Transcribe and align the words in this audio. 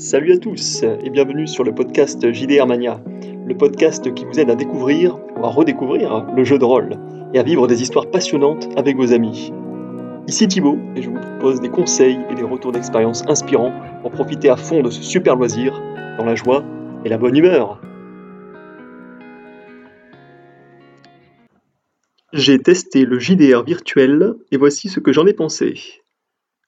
Salut 0.00 0.32
à 0.32 0.38
tous 0.38 0.84
et 0.84 1.10
bienvenue 1.10 1.48
sur 1.48 1.64
le 1.64 1.74
podcast 1.74 2.32
JDR 2.32 2.68
Mania, 2.68 3.02
le 3.44 3.56
podcast 3.56 4.14
qui 4.14 4.24
vous 4.24 4.38
aide 4.38 4.48
à 4.48 4.54
découvrir 4.54 5.18
ou 5.36 5.44
à 5.44 5.48
redécouvrir 5.48 6.24
le 6.36 6.44
jeu 6.44 6.56
de 6.56 6.64
rôle 6.64 6.90
et 7.34 7.40
à 7.40 7.42
vivre 7.42 7.66
des 7.66 7.82
histoires 7.82 8.08
passionnantes 8.08 8.68
avec 8.76 8.96
vos 8.96 9.12
amis. 9.12 9.52
Ici 10.28 10.46
Thibaut 10.46 10.78
et 10.94 11.02
je 11.02 11.10
vous 11.10 11.18
propose 11.18 11.60
des 11.60 11.68
conseils 11.68 12.20
et 12.30 12.36
des 12.36 12.44
retours 12.44 12.70
d'expérience 12.70 13.24
inspirants 13.26 13.72
pour 14.02 14.12
profiter 14.12 14.48
à 14.48 14.56
fond 14.56 14.82
de 14.82 14.90
ce 14.90 15.02
super 15.02 15.34
loisir 15.34 15.82
dans 16.16 16.24
la 16.24 16.36
joie 16.36 16.64
et 17.04 17.08
la 17.08 17.18
bonne 17.18 17.36
humeur. 17.36 17.80
J'ai 22.32 22.60
testé 22.60 23.04
le 23.04 23.18
JDR 23.18 23.64
virtuel 23.64 24.34
et 24.52 24.58
voici 24.58 24.88
ce 24.88 25.00
que 25.00 25.12
j'en 25.12 25.26
ai 25.26 25.32
pensé. 25.32 25.74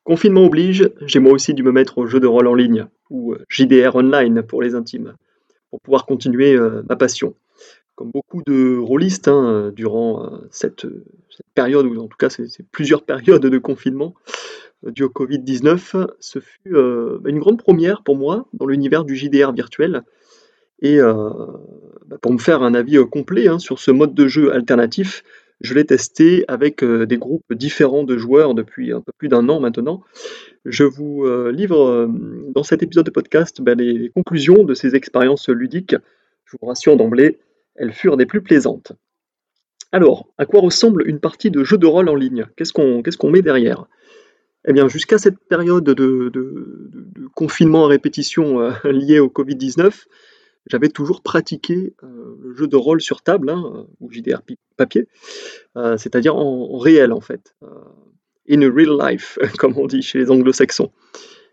Confinement 0.02 0.46
oblige, 0.46 0.90
j'ai 1.06 1.20
moi 1.20 1.32
aussi 1.32 1.54
dû 1.54 1.62
me 1.62 1.70
mettre 1.70 1.98
au 1.98 2.06
jeu 2.06 2.18
de 2.18 2.26
rôle 2.26 2.48
en 2.48 2.54
ligne, 2.54 2.88
ou 3.10 3.32
euh, 3.32 3.44
JDR 3.48 3.94
online 3.96 4.42
pour 4.42 4.62
les 4.62 4.74
intimes, 4.74 5.14
pour 5.70 5.80
pouvoir 5.80 6.06
continuer 6.06 6.54
euh, 6.54 6.82
ma 6.88 6.96
passion. 6.96 7.34
Comme 7.96 8.10
beaucoup 8.10 8.42
de 8.46 8.78
rôlistes, 8.78 9.28
hein, 9.28 9.72
durant 9.74 10.24
euh, 10.24 10.38
cette, 10.50 10.86
période, 11.54 11.84
ou 11.86 12.00
en 12.00 12.06
tout 12.06 12.16
cas 12.16 12.30
c'est 12.30 12.48
plusieurs 12.70 13.02
périodes 13.04 13.44
de 13.44 13.58
confinement 13.58 14.14
dû 14.82 15.02
au 15.02 15.10
Covid-19, 15.10 16.06
ce 16.20 16.38
fut 16.38 16.74
une 16.74 17.38
grande 17.38 17.62
première 17.62 18.02
pour 18.02 18.16
moi 18.16 18.46
dans 18.54 18.64
l'univers 18.64 19.04
du 19.04 19.14
JDR 19.14 19.52
virtuel. 19.52 20.04
Et 20.80 20.98
bah, 20.98 22.16
pour 22.22 22.32
me 22.32 22.38
faire 22.38 22.62
un 22.62 22.72
avis 22.72 22.96
complet 23.10 23.46
hein, 23.46 23.58
sur 23.58 23.78
ce 23.78 23.90
mode 23.90 24.14
de 24.14 24.26
jeu 24.26 24.54
alternatif, 24.54 25.22
je 25.60 25.74
l'ai 25.74 25.84
testé 25.84 26.44
avec 26.48 26.82
euh, 26.82 27.06
des 27.06 27.18
groupes 27.18 27.52
différents 27.52 28.04
de 28.04 28.16
joueurs 28.16 28.54
depuis 28.54 28.92
un 28.92 29.00
peu 29.00 29.12
plus 29.16 29.28
d'un 29.28 29.48
an 29.48 29.60
maintenant. 29.60 30.02
Je 30.64 30.84
vous 30.84 31.24
euh, 31.24 31.52
livre 31.52 31.80
euh, 31.80 32.08
dans 32.54 32.62
cet 32.62 32.82
épisode 32.82 33.06
de 33.06 33.10
podcast 33.10 33.60
ben, 33.60 33.78
les 33.78 34.10
conclusions 34.10 34.64
de 34.64 34.74
ces 34.74 34.94
expériences 34.94 35.48
ludiques. 35.48 35.96
Je 36.46 36.56
vous 36.60 36.66
rassure 36.66 36.96
d'emblée, 36.96 37.38
elles 37.76 37.92
furent 37.92 38.16
des 38.16 38.26
plus 38.26 38.42
plaisantes. 38.42 38.92
Alors, 39.92 40.28
à 40.38 40.46
quoi 40.46 40.60
ressemble 40.60 41.06
une 41.06 41.20
partie 41.20 41.50
de 41.50 41.62
jeu 41.62 41.76
de 41.76 41.86
rôle 41.86 42.08
en 42.08 42.14
ligne? 42.14 42.46
Qu'est-ce 42.56 42.72
qu'on 42.72 43.30
met 43.30 43.42
derrière? 43.42 43.86
Eh 44.66 44.72
bien, 44.72 44.88
jusqu'à 44.88 45.18
cette 45.18 45.38
période 45.38 45.84
de, 45.84 47.28
confinement 47.34 47.86
à 47.86 47.88
répétition 47.88 48.70
liée 48.84 49.18
au 49.18 49.28
Covid-19, 49.28 50.04
j'avais 50.66 50.88
toujours 50.88 51.22
pratiqué 51.22 51.94
euh, 52.02 52.36
le 52.40 52.54
jeu 52.54 52.66
de 52.66 52.76
rôle 52.76 53.00
sur 53.00 53.22
table, 53.22 53.50
hein, 53.50 53.86
ou 54.00 54.10
JDR 54.10 54.42
papier, 54.76 55.08
euh, 55.76 55.96
c'est-à-dire 55.96 56.36
en, 56.36 56.78
réel 56.78 57.12
en 57.12 57.20
fait, 57.20 57.54
euh, 57.62 57.68
in 58.48 58.60
real 58.72 58.96
life, 59.00 59.38
comme 59.58 59.76
on 59.78 59.86
dit 59.86 60.02
chez 60.02 60.18
les 60.18 60.30
anglo-saxons. 60.30 60.92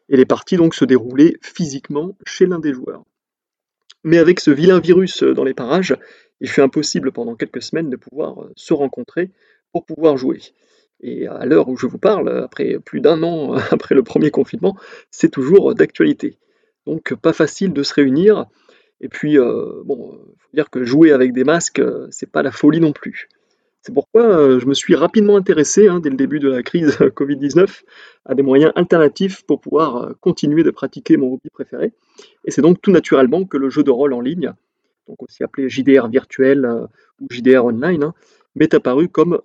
Et 0.09 0.17
les 0.17 0.25
parties 0.25 0.57
donc 0.57 0.73
se 0.73 0.85
déroulaient 0.85 1.37
physiquement 1.41 2.15
chez 2.25 2.45
l'un 2.45 2.59
des 2.59 2.73
joueurs. 2.73 3.03
Mais 4.03 4.17
avec 4.17 4.39
ce 4.39 4.51
vilain 4.51 4.79
virus 4.79 5.23
dans 5.23 5.43
les 5.43 5.53
parages, 5.53 5.97
il 6.39 6.49
fut 6.49 6.61
impossible 6.61 7.11
pendant 7.11 7.35
quelques 7.35 7.61
semaines 7.61 7.89
de 7.89 7.97
pouvoir 7.97 8.47
se 8.55 8.73
rencontrer 8.73 9.31
pour 9.73 9.85
pouvoir 9.85 10.17
jouer. 10.17 10.39
Et 11.01 11.27
à 11.27 11.45
l'heure 11.45 11.67
où 11.67 11.75
je 11.75 11.87
vous 11.87 11.97
parle, 11.97 12.43
après 12.43 12.79
plus 12.79 13.01
d'un 13.01 13.21
an 13.23 13.53
après 13.71 13.95
le 13.95 14.03
premier 14.03 14.31
confinement, 14.31 14.77
c'est 15.11 15.29
toujours 15.29 15.75
d'actualité. 15.75 16.37
Donc 16.85 17.13
pas 17.15 17.33
facile 17.33 17.73
de 17.73 17.83
se 17.83 17.93
réunir, 17.93 18.45
et 19.01 19.09
puis, 19.09 19.37
euh, 19.37 19.83
bon, 19.85 20.11
faut 20.37 20.49
dire 20.53 20.69
que 20.69 20.83
jouer 20.83 21.11
avec 21.11 21.33
des 21.33 21.43
masques, 21.43 21.79
euh, 21.79 22.07
c'est 22.09 22.31
pas 22.31 22.41
la 22.41 22.51
folie 22.51 22.79
non 22.79 22.93
plus. 22.93 23.29
C'est 23.81 23.93
pourquoi 23.93 24.23
euh, 24.23 24.59
je 24.59 24.65
me 24.65 24.73
suis 24.73 24.95
rapidement 24.95 25.37
intéressé, 25.37 25.87
hein, 25.87 25.99
dès 25.99 26.09
le 26.09 26.15
début 26.15 26.39
de 26.39 26.49
la 26.49 26.63
crise 26.63 26.97
Covid-19, 26.99 27.83
à 28.25 28.33
des 28.33 28.41
moyens 28.41 28.71
alternatifs 28.75 29.43
pour 29.43 29.61
pouvoir 29.61 30.15
continuer 30.19 30.63
de 30.63 30.71
pratiquer 30.71 31.15
mon 31.15 31.33
hobby 31.33 31.49
préféré. 31.51 31.93
Et 32.45 32.51
c'est 32.51 32.61
donc 32.61 32.81
tout 32.81 32.91
naturellement 32.91 33.45
que 33.45 33.57
le 33.57 33.69
jeu 33.69 33.83
de 33.83 33.91
rôle 33.91 34.13
en 34.13 34.21
ligne, 34.21 34.53
donc 35.07 35.21
aussi 35.21 35.43
appelé 35.43 35.69
JDR 35.69 36.09
virtuel 36.09 36.67
ou 37.21 37.27
JDR 37.31 37.63
online, 37.63 38.03
hein, 38.03 38.13
m'est 38.55 38.73
apparu 38.73 39.07
comme 39.07 39.39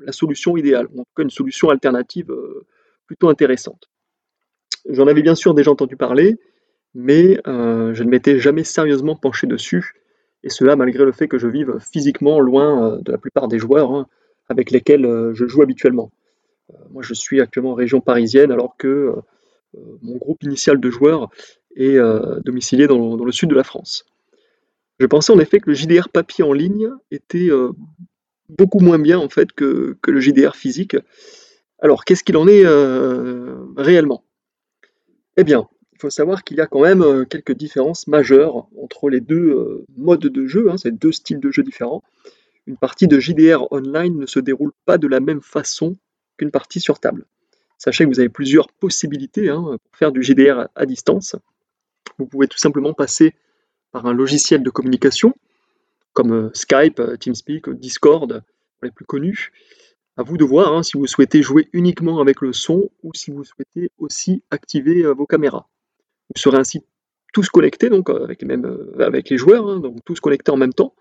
la 0.00 0.12
solution 0.12 0.56
idéale, 0.56 0.88
en 0.96 1.04
tout 1.04 1.12
cas 1.14 1.22
une 1.22 1.30
solution 1.30 1.68
alternative 1.68 2.34
plutôt 3.06 3.28
intéressante. 3.28 3.88
J'en 4.88 5.06
avais 5.06 5.22
bien 5.22 5.34
sûr 5.34 5.54
déjà 5.54 5.70
entendu 5.70 5.96
parler, 5.96 6.38
mais 6.94 7.40
euh, 7.46 7.94
je 7.94 8.02
ne 8.02 8.10
m'étais 8.10 8.38
jamais 8.38 8.64
sérieusement 8.64 9.16
penché 9.16 9.46
dessus, 9.46 9.94
et 10.42 10.50
cela 10.50 10.76
malgré 10.76 11.04
le 11.04 11.12
fait 11.12 11.28
que 11.28 11.38
je 11.38 11.48
vive 11.48 11.78
physiquement 11.78 12.40
loin 12.40 12.92
euh, 12.92 13.00
de 13.02 13.12
la 13.12 13.18
plupart 13.18 13.48
des 13.48 13.58
joueurs 13.58 13.92
hein, 13.92 14.06
avec 14.48 14.70
lesquels 14.70 15.04
euh, 15.04 15.34
je 15.34 15.46
joue 15.46 15.62
habituellement. 15.62 16.10
moi 16.90 17.02
je 17.02 17.14
suis 17.14 17.40
actuellement 17.40 17.72
en 17.72 17.74
région 17.74 18.00
parisienne 18.00 18.50
alors 18.50 18.76
que 18.76 19.14
mon 20.02 20.16
groupe 20.16 20.42
initial 20.42 20.80
de 20.80 20.90
joueurs 20.90 21.28
est 21.76 21.98
domicilié 22.42 22.86
dans, 22.86 23.22
le 23.22 23.32
sud 23.32 23.50
de 23.50 23.54
la 23.54 23.64
France. 23.64 24.06
Je 24.98 25.06
pensais 25.06 25.32
en 25.32 25.38
effet 25.38 25.60
que 25.60 25.68
le 25.68 25.74
JDR 25.74 26.08
papier 26.08 26.42
en 26.42 26.54
ligne 26.54 26.90
était 27.10 27.50
beaucoup 28.48 28.80
moins 28.80 28.98
bien 28.98 29.18
en 29.18 29.28
fait 29.28 29.52
que, 29.52 29.96
que 30.00 30.10
le 30.10 30.20
JDR 30.20 30.56
physique. 30.56 30.96
Alors 31.80 32.04
qu'est-ce 32.04 32.24
qu'il 32.24 32.38
en 32.38 32.48
est 32.48 32.64
réellement? 33.76 34.24
Eh 35.36 35.44
bien, 35.44 35.68
il 35.98 36.02
faut 36.02 36.10
savoir 36.10 36.44
qu'il 36.44 36.58
y 36.58 36.60
a 36.60 36.68
quand 36.68 36.82
même 36.82 37.02
euh, 37.02 37.24
quelques 37.24 37.56
différences 37.56 38.06
majeures 38.06 38.68
entre 38.80 39.10
les 39.10 39.20
deux 39.20 39.50
euh, 39.50 39.84
modes 39.96 40.20
de 40.20 40.46
jeu, 40.46 40.70
hein, 40.70 40.78
ces 40.78 40.92
deux 40.92 41.10
styles 41.10 41.40
de 41.40 41.50
jeu 41.50 41.64
différents. 41.64 42.04
Une 42.68 42.76
partie 42.76 43.08
de 43.08 43.18
JDR 43.18 43.66
online 43.72 44.16
ne 44.16 44.26
se 44.26 44.38
déroule 44.38 44.70
pas 44.84 44.96
de 44.96 45.08
la 45.08 45.18
même 45.18 45.40
façon 45.40 45.96
qu'une 46.36 46.52
partie 46.52 46.78
sur 46.78 47.00
table. 47.00 47.26
Sachez 47.78 48.04
que 48.04 48.10
vous 48.10 48.20
avez 48.20 48.28
plusieurs 48.28 48.68
possibilités 48.68 49.48
hein, 49.48 49.76
pour 49.82 49.96
faire 49.96 50.12
du 50.12 50.22
JDR 50.22 50.68
à 50.76 50.86
distance. 50.86 51.34
Vous 52.16 52.26
pouvez 52.26 52.46
tout 52.46 52.58
simplement 52.58 52.92
passer 52.92 53.34
par 53.90 54.06
un 54.06 54.12
logiciel 54.12 54.62
de 54.62 54.70
communication, 54.70 55.34
comme 56.12 56.32
euh, 56.32 56.50
Skype, 56.54 57.02
TeamSpeak, 57.18 57.70
Discord, 57.70 58.44
les 58.84 58.92
plus 58.92 59.04
connus. 59.04 59.50
À 60.16 60.22
vous 60.22 60.36
de 60.36 60.44
voir 60.44 60.74
hein, 60.74 60.84
si 60.84 60.96
vous 60.96 61.08
souhaitez 61.08 61.42
jouer 61.42 61.68
uniquement 61.72 62.20
avec 62.20 62.40
le 62.40 62.52
son 62.52 62.88
ou 63.02 63.12
si 63.14 63.32
vous 63.32 63.42
souhaitez 63.42 63.90
aussi 63.98 64.44
activer 64.52 65.02
vos 65.02 65.26
caméras. 65.26 65.66
Vous 66.34 66.40
serez 66.40 66.58
ainsi 66.58 66.82
tous 67.32 67.48
connectés, 67.48 67.90
donc 67.90 68.10
euh, 68.10 68.24
avec 68.24 68.42
les, 68.42 68.48
mêmes, 68.48 68.64
euh, 68.64 69.06
avec 69.06 69.30
les 69.30 69.36
joueurs, 69.36 69.68
hein, 69.68 69.80
donc 69.80 70.04
tous 70.04 70.20
connectés 70.20 70.50
en 70.50 70.56
même 70.56 70.72
temps, 70.72 70.94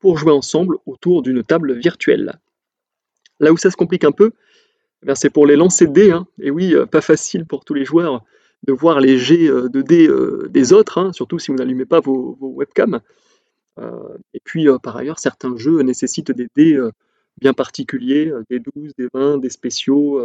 pour 0.00 0.18
jouer 0.18 0.32
ensemble 0.32 0.76
autour 0.86 1.22
d'une 1.22 1.42
table 1.42 1.74
virtuelle. 1.74 2.40
Là 3.40 3.52
où 3.52 3.56
ça 3.56 3.70
se 3.70 3.76
complique 3.76 4.04
un 4.04 4.12
peu, 4.12 4.32
eh 5.06 5.14
c'est 5.14 5.30
pour 5.30 5.46
les 5.46 5.56
lancers 5.56 5.88
de 5.88 5.92
dés. 5.92 6.10
Hein. 6.12 6.26
Et 6.40 6.50
oui, 6.50 6.74
euh, 6.74 6.86
pas 6.86 7.00
facile 7.00 7.46
pour 7.46 7.64
tous 7.64 7.74
les 7.74 7.84
joueurs 7.84 8.24
de 8.64 8.72
voir 8.72 9.00
les 9.00 9.18
jets 9.18 9.48
de 9.48 9.82
dés 9.82 10.08
des 10.48 10.72
autres, 10.72 10.98
hein, 10.98 11.12
surtout 11.12 11.40
si 11.40 11.50
vous 11.50 11.56
n'allumez 11.56 11.84
pas 11.84 11.98
vos, 11.98 12.38
webcams. 12.40 13.00
et 13.80 14.40
puis, 14.44 14.68
par 14.84 14.96
ailleurs, 14.96 15.18
certains 15.18 15.56
jeux 15.56 15.82
nécessitent 15.82 16.30
des 16.30 16.46
dés 16.54 16.80
bien 17.40 17.54
particuliers, 17.54 18.32
des 18.50 18.60
12, 18.60 18.92
des 18.96 19.08
20, 19.12 19.38
des 19.38 19.50
spéciaux, 19.50 20.24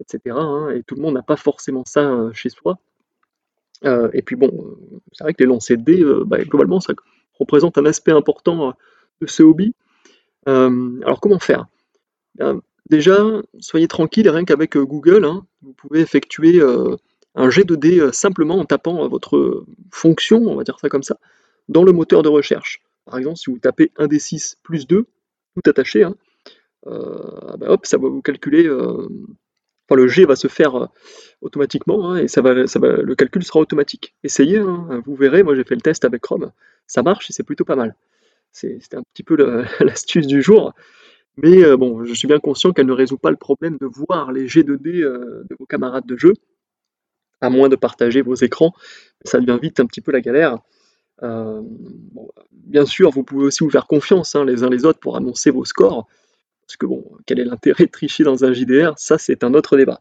etc. 0.00 0.36
et 0.74 0.82
tout 0.82 0.96
le 0.96 1.02
monde 1.02 1.14
n'a 1.14 1.22
pas 1.22 1.36
forcément 1.36 1.84
ça 1.86 2.28
chez 2.32 2.48
soi. 2.48 2.80
Euh, 3.84 4.08
et 4.12 4.22
puis 4.22 4.36
bon, 4.36 4.48
euh, 4.48 5.00
c'est 5.12 5.24
vrai 5.24 5.34
que 5.34 5.42
les 5.42 5.48
lancers 5.48 5.76
de 5.76 5.82
dés, 5.82 6.02
euh, 6.02 6.24
bah, 6.24 6.38
globalement, 6.44 6.80
ça 6.80 6.94
représente 7.38 7.78
un 7.78 7.84
aspect 7.84 8.12
important 8.12 8.74
de 9.20 9.26
ce 9.26 9.42
hobby. 9.42 9.74
alors 10.46 11.20
comment 11.20 11.38
faire? 11.38 11.66
Déjà, 12.88 13.18
soyez 13.58 13.88
tranquille, 13.88 14.28
rien 14.28 14.44
qu'avec 14.44 14.76
Google, 14.76 15.24
hein, 15.24 15.44
vous 15.62 15.72
pouvez 15.72 16.00
effectuer 16.00 16.62
un 17.34 17.50
jet 17.50 17.64
de 17.64 17.74
dés 17.74 18.08
simplement 18.12 18.58
en 18.58 18.64
tapant 18.64 19.06
votre 19.08 19.66
fonction, 19.90 20.38
on 20.46 20.54
va 20.54 20.64
dire 20.64 20.78
ça 20.78 20.88
comme 20.88 21.02
ça, 21.02 21.18
dans 21.68 21.82
le 21.82 21.92
moteur 21.92 22.22
de 22.22 22.28
recherche. 22.28 22.80
Par 23.04 23.18
exemple, 23.18 23.36
si 23.36 23.50
vous 23.50 23.58
tapez 23.58 23.92
1 23.98 24.06
d 24.06 24.18
6 24.18 24.58
plus 24.62 24.86
2, 24.86 25.04
tout 25.54 25.70
attaché, 25.70 26.04
hein, 26.04 26.14
bah, 26.86 27.66
hop, 27.68 27.84
ça 27.84 27.98
va 27.98 28.08
vous 28.08 28.22
calculer 28.22 28.66
le 29.94 30.08
G 30.08 30.24
va 30.24 30.34
se 30.34 30.48
faire 30.48 30.74
euh, 30.74 30.86
automatiquement 31.40 32.10
hein, 32.10 32.16
et 32.16 32.26
le 32.26 33.14
calcul 33.14 33.44
sera 33.44 33.60
automatique. 33.60 34.14
Essayez, 34.24 34.58
hein, 34.58 35.02
vous 35.06 35.14
verrez, 35.14 35.42
moi 35.42 35.54
j'ai 35.54 35.64
fait 35.64 35.76
le 35.76 35.80
test 35.80 36.04
avec 36.04 36.22
Chrome, 36.22 36.50
ça 36.86 37.02
marche 37.02 37.30
et 37.30 37.32
c'est 37.32 37.44
plutôt 37.44 37.64
pas 37.64 37.76
mal. 37.76 37.94
C'était 38.50 38.96
un 38.96 39.02
petit 39.14 39.22
peu 39.22 39.36
l'astuce 39.80 40.26
du 40.26 40.42
jour, 40.42 40.74
mais 41.36 41.62
euh, 41.62 41.76
bon, 41.76 42.04
je 42.04 42.14
suis 42.14 42.26
bien 42.26 42.40
conscient 42.40 42.72
qu'elle 42.72 42.86
ne 42.86 42.92
résout 42.92 43.18
pas 43.18 43.30
le 43.30 43.36
problème 43.36 43.76
de 43.80 43.86
voir 43.86 44.32
les 44.32 44.48
G 44.48 44.64
2 44.64 44.78
D 44.78 45.02
euh, 45.02 45.44
de 45.48 45.56
vos 45.58 45.66
camarades 45.66 46.06
de 46.06 46.16
jeu, 46.16 46.32
à 47.40 47.50
moins 47.50 47.68
de 47.68 47.76
partager 47.76 48.22
vos 48.22 48.34
écrans, 48.34 48.72
ça 49.24 49.38
devient 49.38 49.58
vite 49.60 49.78
un 49.78 49.86
petit 49.86 50.00
peu 50.00 50.10
la 50.10 50.20
galère. 50.20 50.58
bien 52.52 52.86
sûr, 52.86 53.10
vous 53.10 53.22
pouvez 53.22 53.44
aussi 53.44 53.62
vous 53.62 53.70
faire 53.70 53.86
confiance 53.86 54.34
hein, 54.34 54.44
les 54.44 54.64
uns 54.64 54.70
les 54.70 54.84
autres 54.84 54.98
pour 54.98 55.16
annoncer 55.16 55.50
vos 55.50 55.64
scores, 55.64 56.08
parce 56.66 56.76
que 56.76 56.86
bon, 56.86 57.04
quel 57.26 57.38
est 57.38 57.44
l'intérêt 57.44 57.86
de 57.86 57.90
tricher 57.90 58.24
dans 58.24 58.44
un 58.44 58.52
JDR? 58.52 58.94
Ça, 58.96 59.18
c'est 59.18 59.44
un 59.44 59.54
autre 59.54 59.76
débat. 59.76 60.00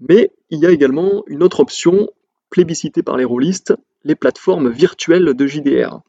Mais 0.00 0.32
il 0.48 0.58
y 0.58 0.66
a 0.66 0.70
également 0.70 1.22
une 1.26 1.42
autre 1.42 1.60
option 1.60 2.08
plébiscitée 2.48 3.02
par 3.02 3.16
les 3.16 3.24
rôlistes, 3.24 3.74
les 4.02 4.16
plateformes 4.16 4.70
virtuelles 4.70 5.34
de 5.34 5.46
JDR. 5.46 6.00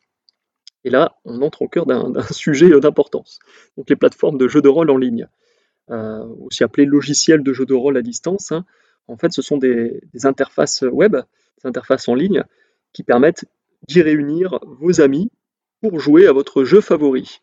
Et 0.84 0.90
là, 0.90 1.16
on 1.26 1.42
entre 1.42 1.62
au 1.62 1.68
cœur 1.68 1.86
d'un 1.86 2.24
sujet 2.32 2.70
d'importance. 2.80 3.40
Donc 3.78 3.90
les 3.90 3.96
plateformes 3.96 4.38
de 4.38 4.48
jeux 4.48 4.62
de 4.62 4.70
rôle 4.70 4.90
en 4.90 4.98
ligne, 4.98 5.28
euh, 5.92 6.26
aussi 6.40 6.64
appelées 6.64 6.86
logiciels 6.86 7.44
de 7.44 7.54
jeux 7.54 7.66
de 7.66 7.74
rôle 7.74 7.98
à 7.98 8.02
distance. 8.02 8.52
Hein. 8.52 8.66
En 9.08 9.18
fait, 9.18 9.32
ce 9.32 9.42
sont 9.42 9.58
des, 9.58 10.02
interfaces 10.24 10.84
web 10.84 11.18
interfaces 11.64 12.08
en 12.08 12.16
ligne 12.16 12.44
qui 12.92 13.04
permettent 13.04 13.46
d'y 13.88 14.02
réunir 14.02 14.60
vos 14.64 15.00
amis 15.00 15.30
pour 15.82 16.00
jouer 16.00 16.26
à 16.26 16.32
votre 16.32 16.64
jeu 16.64 16.82
favori. 16.82 17.42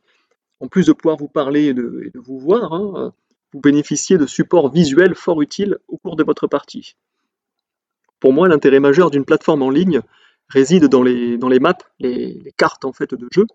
En 0.60 0.68
plus 0.68 0.86
de 0.86 0.92
pouvoir 0.92 1.16
vous 1.16 1.28
parler 1.28 1.66
et 1.66 1.74
de, 1.74 2.10
vous 2.14 2.38
voir, 2.38 2.72
hein, 2.72 3.14
vous 3.52 3.60
bénéficiez 3.60 4.18
de 4.18 4.26
supports 4.26 4.72
visuels 4.72 5.14
fort 5.14 5.40
utiles 5.40 5.78
au 5.88 5.98
cours 5.98 6.16
de 6.16 6.24
votre 6.24 6.46
partie. 6.46 6.96
Pour 8.20 8.32
moi, 8.32 8.48
l'intérêt 8.48 8.80
majeur 8.80 9.10
d'une 9.10 9.24
plateforme 9.24 9.62
en 9.62 9.70
ligne 9.70 10.00
réside 10.48 10.86
dans 10.86 11.02
les, 11.02 11.38
dans 11.38 11.48
les 11.48 11.60
maps, 11.60 11.78
les, 12.00 12.52
cartes 12.56 12.84
en 12.84 12.92
fait 12.92 13.14
de 13.14 13.28
jeu, 13.32 13.46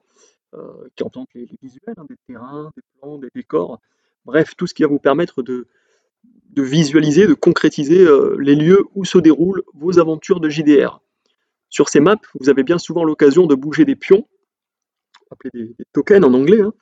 euh, 0.54 0.88
qui 0.96 1.04
entendent 1.04 1.28
les, 1.34 1.50
visuels, 1.62 1.96
hein, 1.98 2.06
des 2.08 2.16
terrains, 2.28 2.72
des 2.76 2.84
plans, 3.00 3.18
des 3.18 3.30
décors, 3.36 3.80
bref, 4.26 4.56
tout 4.56 4.68
ce 4.68 4.74
qui 4.74 4.84
va 4.84 4.90
vous 4.90 5.00
permettre 5.00 5.42
de, 5.44 5.68
de 6.52 6.62
visualiser, 6.62 7.28
de 7.28 7.34
concrétiser 7.34 8.06
euh, 8.06 8.38
les 8.40 8.56
lieux 8.56 8.86
où 8.96 9.06
se 9.06 9.18
déroulent 9.18 9.64
vos 9.74 10.00
aventures 10.00 10.40
de 10.40 10.50
JDR. 10.50 11.02
Sur 11.70 11.90
ces 11.90 12.00
maps, 12.00 12.16
vous 12.40 12.50
avez 12.50 12.64
bien 12.64 12.78
souvent 12.78 13.04
l'occasion 13.04 13.48
de 13.48 13.56
bouger 13.56 13.84
des 13.84 13.96
pions, 13.96 14.28
appelés 15.33 15.51
des, 15.53 15.75
tokens 15.94 16.24
en 16.24 16.33
anglais, 16.33 16.62
hein, 16.62 16.74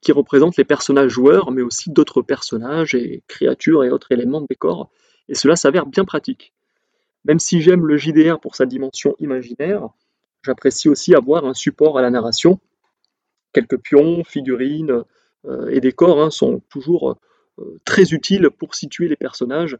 qui 0.00 0.12
représentent 0.12 0.56
les 0.56 0.64
personnages 0.64 1.10
joueurs, 1.10 1.50
mais 1.50 1.62
aussi 1.62 1.90
d'autres 1.90 2.22
personnages 2.22 2.94
et 2.94 3.22
créatures 3.26 3.84
et 3.84 3.90
autres 3.90 4.12
éléments 4.12 4.40
de 4.40 4.46
décor, 4.48 4.90
et 5.28 5.34
cela 5.34 5.56
s'avère 5.56 5.86
bien 5.86 6.04
pratique. 6.04 6.52
Même 7.24 7.38
si 7.38 7.60
j'aime 7.60 7.86
le 7.86 7.96
JDR 7.96 8.40
pour 8.40 8.56
sa 8.56 8.66
dimension 8.66 9.14
imaginaire, 9.18 9.88
j'apprécie 10.42 10.88
aussi 10.88 11.14
avoir 11.14 11.44
un 11.44 11.54
support 11.54 11.98
à 11.98 12.02
la 12.02 12.10
narration. 12.10 12.58
Quelques 13.52 13.78
pions, 13.78 14.24
figurines 14.24 15.04
euh, 15.46 15.68
et 15.68 15.80
décors 15.80 16.22
hein, 16.22 16.30
sont 16.30 16.62
toujours 16.70 17.18
euh, 17.58 17.80
très 17.84 18.12
utiles 18.12 18.50
pour 18.50 18.74
situer 18.74 19.08
les 19.08 19.16
personnages, 19.16 19.76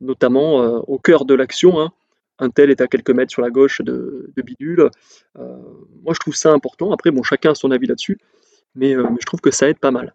notamment 0.00 0.62
euh, 0.62 0.78
au 0.86 0.98
cœur 0.98 1.24
de 1.24 1.34
l'action. 1.34 1.80
Hein. 1.80 1.92
Un 2.40 2.50
tel 2.50 2.70
est 2.70 2.80
à 2.80 2.88
quelques 2.88 3.10
mètres 3.10 3.30
sur 3.30 3.42
la 3.42 3.50
gauche 3.50 3.80
de, 3.82 4.32
Bidule. 4.36 4.90
moi, 5.36 6.14
je 6.14 6.18
trouve 6.18 6.34
ça 6.34 6.52
important. 6.52 6.90
Après, 6.90 7.10
bon, 7.10 7.22
chacun 7.22 7.52
a 7.52 7.54
son 7.54 7.70
avis 7.70 7.86
là-dessus, 7.86 8.18
mais, 8.74 8.96
mais 8.96 9.18
je 9.20 9.26
trouve 9.26 9.40
que 9.40 9.50
ça 9.50 9.68
aide 9.68 9.78
pas 9.78 9.90
mal. 9.90 10.14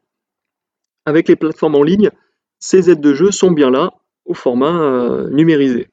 Avec 1.05 1.27
les 1.27 1.35
plateformes 1.35 1.75
en 1.75 1.83
ligne, 1.83 2.09
ces 2.59 2.89
aides 2.89 3.01
de 3.01 3.13
jeu 3.13 3.31
sont 3.31 3.51
bien 3.51 3.69
là, 3.69 3.93
au 4.25 4.33
format 4.33 5.27
numérisé. 5.29 5.87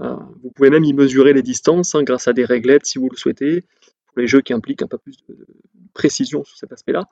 Euh, 0.00 0.16
vous 0.42 0.50
pouvez 0.50 0.70
même 0.70 0.84
y 0.84 0.92
mesurer 0.92 1.32
les 1.32 1.42
distances 1.42 1.94
hein, 1.94 2.02
grâce 2.02 2.28
à 2.28 2.32
des 2.32 2.44
réglettes 2.44 2.86
si 2.86 2.98
vous 2.98 3.08
le 3.10 3.16
souhaitez, 3.16 3.62
pour 4.06 4.18
les 4.18 4.26
jeux 4.26 4.40
qui 4.40 4.52
impliquent 4.52 4.82
un 4.82 4.86
peu 4.86 4.98
plus 4.98 5.16
de 5.28 5.46
précision 5.92 6.44
sur 6.44 6.56
cet 6.56 6.72
aspect-là. 6.72 7.08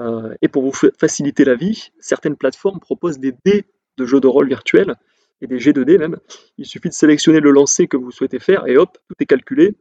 Euh, 0.00 0.34
et 0.42 0.48
pour 0.48 0.62
vous 0.62 0.72
faciliter 0.98 1.44
la 1.44 1.54
vie, 1.54 1.90
certaines 1.98 2.36
plateformes 2.36 2.80
proposent 2.80 3.18
des 3.18 3.34
dés 3.44 3.64
de 3.96 4.06
jeux 4.06 4.20
de 4.20 4.26
rôle 4.26 4.48
virtuels 4.48 4.94
et 5.40 5.46
des 5.46 5.58
G2D 5.58 5.98
même. 5.98 6.18
Il 6.58 6.66
suffit 6.66 6.88
de 6.88 6.94
sélectionner 6.94 7.40
le 7.40 7.50
lancer 7.50 7.86
que 7.86 7.96
vous 7.96 8.10
souhaitez 8.10 8.38
faire 8.38 8.66
et 8.66 8.76
hop, 8.76 8.98
tout 9.08 9.14
est 9.20 9.26
calculé. 9.26 9.76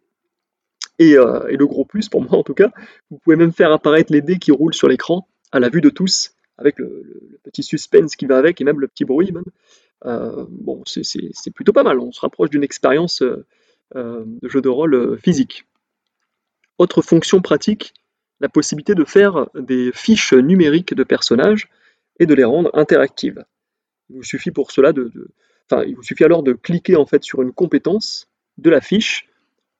Et, 0.99 1.17
euh, 1.17 1.47
le 1.47 1.65
gros 1.65 1.85
plus, 1.85 2.09
pour 2.09 2.21
moi 2.21 2.37
en 2.37 2.43
tout 2.43 2.53
cas, 2.53 2.71
vous 3.09 3.17
pouvez 3.17 3.35
même 3.35 3.51
faire 3.51 3.71
apparaître 3.71 4.11
les 4.11 4.21
dés 4.21 4.37
qui 4.37 4.51
roulent 4.51 4.73
sur 4.73 4.87
l'écran 4.87 5.27
à 5.51 5.59
la 5.59 5.69
vue 5.69 5.81
de 5.81 5.89
tous, 5.89 6.33
avec 6.57 6.77
le, 6.77 7.39
petit 7.43 7.63
suspense 7.63 8.15
qui 8.15 8.25
va 8.25 8.37
avec 8.37 8.61
et 8.61 8.63
même 8.63 8.79
le 8.79 8.87
petit 8.87 9.05
bruit 9.05 9.31
même. 9.31 9.43
Euh, 10.05 10.45
bon, 10.49 10.83
c'est 10.85 11.51
plutôt 11.53 11.73
pas 11.73 11.83
mal. 11.83 11.99
On 11.99 12.11
se 12.11 12.21
rapproche 12.21 12.49
d'une 12.49 12.63
expérience 12.63 13.21
euh, 13.21 13.45
de 13.95 14.49
jeu 14.49 14.61
de 14.61 14.69
rôle 14.69 15.17
physique. 15.19 15.65
Autre 16.77 17.01
fonction 17.01 17.41
pratique, 17.41 17.93
la 18.39 18.49
possibilité 18.49 18.95
de 18.95 19.05
faire 19.05 19.47
des 19.55 19.91
fiches 19.93 20.33
numériques 20.33 20.93
de 20.93 21.03
personnages 21.03 21.69
et 22.19 22.25
de 22.25 22.33
les 22.33 22.43
rendre 22.43 22.71
interactives. 22.73 23.45
Il 24.13 25.95
vous 25.95 26.03
suffit 26.03 26.23
alors 26.23 26.43
de 26.43 26.53
cliquer 26.53 26.95
en 26.95 27.05
fait 27.05 27.23
sur 27.23 27.41
une 27.41 27.51
compétence 27.51 28.27
de 28.57 28.69
la 28.69 28.81
fiche 28.81 29.27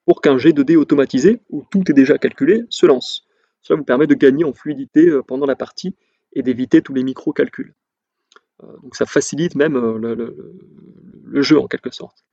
pour 0.06 0.22
qu'un 0.22 0.38
jet 0.38 0.54
de 0.54 0.64
dés 0.64 0.76
automatisé, 0.76 1.40
où 1.50 1.64
tout 1.70 1.90
est 1.90 1.94
déjà 1.94 2.18
calculé, 2.18 2.64
se 2.70 2.86
lance. 2.86 3.26
Cela 3.62 3.78
vous 3.78 3.86
permet 3.86 4.08
de 4.08 4.16
gagner 4.16 4.44
en 4.44 4.54
fluidité 4.54 5.10
pendant 5.28 5.46
la 5.46 5.56
partie 5.56 5.96
et 6.34 6.42
d'éviter 6.42 6.82
tous 6.82 6.94
les 6.94 7.04
micro-calculs. 7.04 7.74
Euh, 8.64 8.68
donc 8.84 8.96
ça 8.96 9.06
facilite 9.06 9.56
même 9.56 9.76
euh, 9.76 10.16
le, 11.24 11.42
jeu 11.42 11.60
en 11.60 11.68
quelque 11.68 11.92
sorte. 11.92 12.24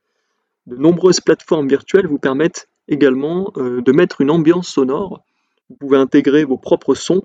De 0.67 0.75
nombreuses 0.75 1.21
plateformes 1.21 1.67
virtuelles 1.67 2.07
vous 2.07 2.19
permettent 2.19 2.69
également 2.87 3.51
euh, 3.57 3.81
de 3.81 3.91
mettre 3.91 4.21
une 4.21 4.29
ambiance 4.29 4.67
sonore. 4.67 5.23
Vous 5.69 5.75
pouvez 5.75 5.97
intégrer 5.97 6.43
vos 6.43 6.57
propres 6.57 6.95
sons 6.95 7.23